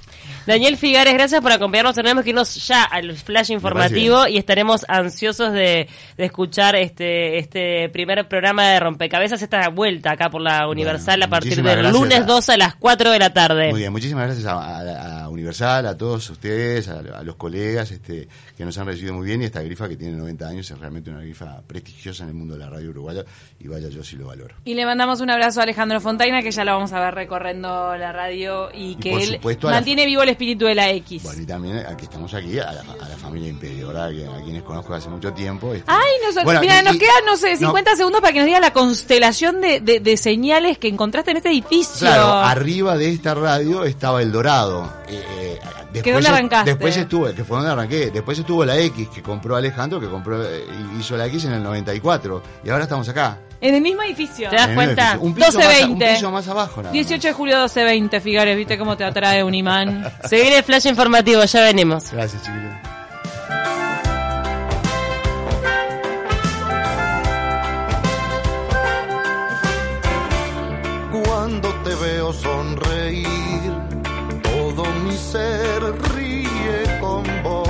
Daniel 0.46 0.76
Figares, 0.78 1.12
gracias 1.12 1.40
por 1.42 1.52
acompañarnos. 1.52 1.94
Tenemos 1.94 2.24
que 2.24 2.30
irnos 2.30 2.66
ya 2.66 2.82
al 2.84 3.14
flash 3.16 3.50
informativo 3.50 4.26
y 4.26 4.38
estaremos 4.38 4.86
ansiosos 4.88 5.52
de, 5.52 5.86
de 6.16 6.24
escuchar 6.24 6.76
este 6.76 7.38
este 7.38 7.88
primer 7.90 8.26
programa 8.26 8.68
de 8.70 8.80
Rompecabezas, 8.80 9.42
esta 9.42 9.68
vuelta 9.68 10.12
acá 10.12 10.30
por 10.30 10.40
la 10.40 10.66
Universal 10.68 11.22
a 11.22 11.28
partir 11.28 11.62
del 11.62 11.90
lunes 11.92 12.20
a- 12.20 12.24
2 12.24 12.48
a 12.48 12.56
las 12.56 12.74
4 12.76 13.10
de 13.10 13.18
la 13.18 13.32
tarde. 13.34 13.70
Muy 13.70 13.80
bien, 13.80 13.92
muchísimas 13.92 14.24
gracias 14.26 14.46
a 14.46 15.28
Universal, 15.28 15.86
a 15.86 15.96
todos 15.96 16.28
ustedes, 16.30 16.88
a, 16.88 17.00
a 17.00 17.22
los 17.22 17.36
colegas 17.36 17.90
este, 17.90 18.28
que 18.56 18.64
nos 18.64 18.76
han 18.78 18.86
recibido 18.86 19.12
muy 19.14 19.26
bien 19.26 19.42
y 19.42 19.44
esta 19.44 19.62
grifa 19.62 19.88
que 19.88 19.96
tiene 19.96 20.16
90 20.16 20.48
años 20.48 20.70
es 20.70 20.78
realmente 20.78 21.10
una 21.10 21.20
grifa 21.20 21.60
prestigiosa 21.66 22.22
en 22.24 22.30
el 22.30 22.34
mundo 22.34 22.54
de 22.54 22.60
la 22.60 22.70
radio 22.70 22.90
uruguaya 22.90 23.09
y 23.58 23.68
vaya 23.68 23.88
yo 23.88 24.02
si 24.02 24.16
lo 24.16 24.26
valoro. 24.26 24.54
Y 24.64 24.74
le 24.74 24.86
mandamos 24.86 25.20
un 25.20 25.30
abrazo 25.30 25.60
a 25.60 25.64
Alejandro 25.64 26.00
Fontaina, 26.00 26.42
que 26.42 26.50
ya 26.50 26.64
lo 26.64 26.72
vamos 26.72 26.92
a 26.92 27.00
ver 27.00 27.14
recorriendo 27.14 27.96
la 27.96 28.12
radio 28.12 28.70
y 28.72 28.96
que 28.96 29.14
él 29.14 29.34
supuesto 29.34 29.68
a 29.68 29.70
la- 29.72 29.76
mantiene 29.78 30.06
vivo 30.06 30.22
el 30.22 30.30
espíritu 30.30 30.64
de 30.66 30.74
la 30.74 30.90
X. 30.90 31.22
Bueno, 31.22 31.42
y 31.42 31.46
también 31.46 31.76
aquí 31.78 32.04
estamos 32.04 32.32
aquí, 32.34 32.58
a 32.58 32.72
la, 32.72 32.80
a 32.80 33.08
la 33.08 33.16
familia 33.16 33.48
Imperio, 33.48 33.90
a 33.90 34.08
quienes 34.42 34.62
conozco 34.62 34.94
hace 34.94 35.08
mucho 35.08 35.32
tiempo. 35.32 35.74
este. 35.74 35.90
Ay, 35.90 36.10
nos, 36.24 36.42
Bueno, 36.44 36.60
mira, 36.60 36.80
y- 36.80 36.84
nos 36.84 36.96
quedan, 36.96 37.24
no 37.26 37.36
sé, 37.36 37.52
no, 37.52 37.58
50 37.68 37.96
segundos 37.96 38.20
para 38.20 38.32
que 38.32 38.38
nos 38.40 38.46
diga 38.46 38.60
la 38.60 38.72
constelación 38.72 39.60
de, 39.60 39.80
de- 39.80 40.00
de 40.00 40.16
señales 40.16 40.78
que 40.78 40.88
encontraste 40.88 41.30
en 41.32 41.36
este 41.38 41.50
edificio. 41.50 42.06
Claro, 42.06 42.32
arriba 42.32 42.96
de 42.96 43.10
esta 43.10 43.34
radio 43.34 43.84
estaba 43.84 44.22
el 44.22 44.32
Dorado. 44.32 44.90
Eh, 45.08 45.22
eh, 45.40 45.58
Después, 45.92 46.02
¿Que 46.04 46.12
dónde 46.12 46.28
arrancaste? 46.28 46.70
Después 46.70 46.96
estuvo, 46.96 47.34
que 47.34 47.44
fue 47.44 47.56
donde 47.56 47.72
arranqué. 47.72 48.10
Después 48.10 48.38
estuvo 48.38 48.64
la 48.64 48.78
X 48.78 49.08
que 49.08 49.22
compró 49.22 49.56
Alejandro, 49.56 49.98
que 49.98 50.08
compró 50.08 50.44
eh, 50.44 50.64
hizo 50.98 51.16
la 51.16 51.26
X 51.26 51.46
en 51.46 51.52
el 51.52 51.62
94. 51.62 52.42
Y 52.64 52.70
ahora 52.70 52.84
estamos 52.84 53.08
acá. 53.08 53.38
En 53.60 53.74
el 53.74 53.80
mismo 53.82 54.02
edificio. 54.02 54.48
¿Te 54.48 54.56
das 54.56 54.68
cuenta? 54.68 55.18
Un 55.20 55.34
piso, 55.34 55.52
12, 55.52 55.66
más, 55.66 55.82
un 55.90 55.98
piso 55.98 56.30
más 56.30 56.48
abajo. 56.48 56.82
18 56.82 57.28
de 57.28 57.34
julio 57.34 57.56
12.20, 57.64 58.20
Figares. 58.20 58.56
¿Viste 58.56 58.78
cómo 58.78 58.96
te 58.96 59.04
atrae 59.04 59.42
un 59.42 59.54
imán? 59.54 60.10
Se 60.24 60.40
viene 60.40 60.58
el 60.58 60.64
flash 60.64 60.86
informativo, 60.86 61.44
ya 61.44 61.62
venimos. 61.62 62.10
Gracias, 62.12 62.42
chiquillos. 62.42 62.72
Cuando 71.10 71.68
te 71.82 71.94
veo 71.96 72.32
sonreír 72.32 73.39
mi 75.10 75.16
ser 75.16 75.82
ríe 76.14 77.00
con 77.00 77.24
vos. 77.42 77.69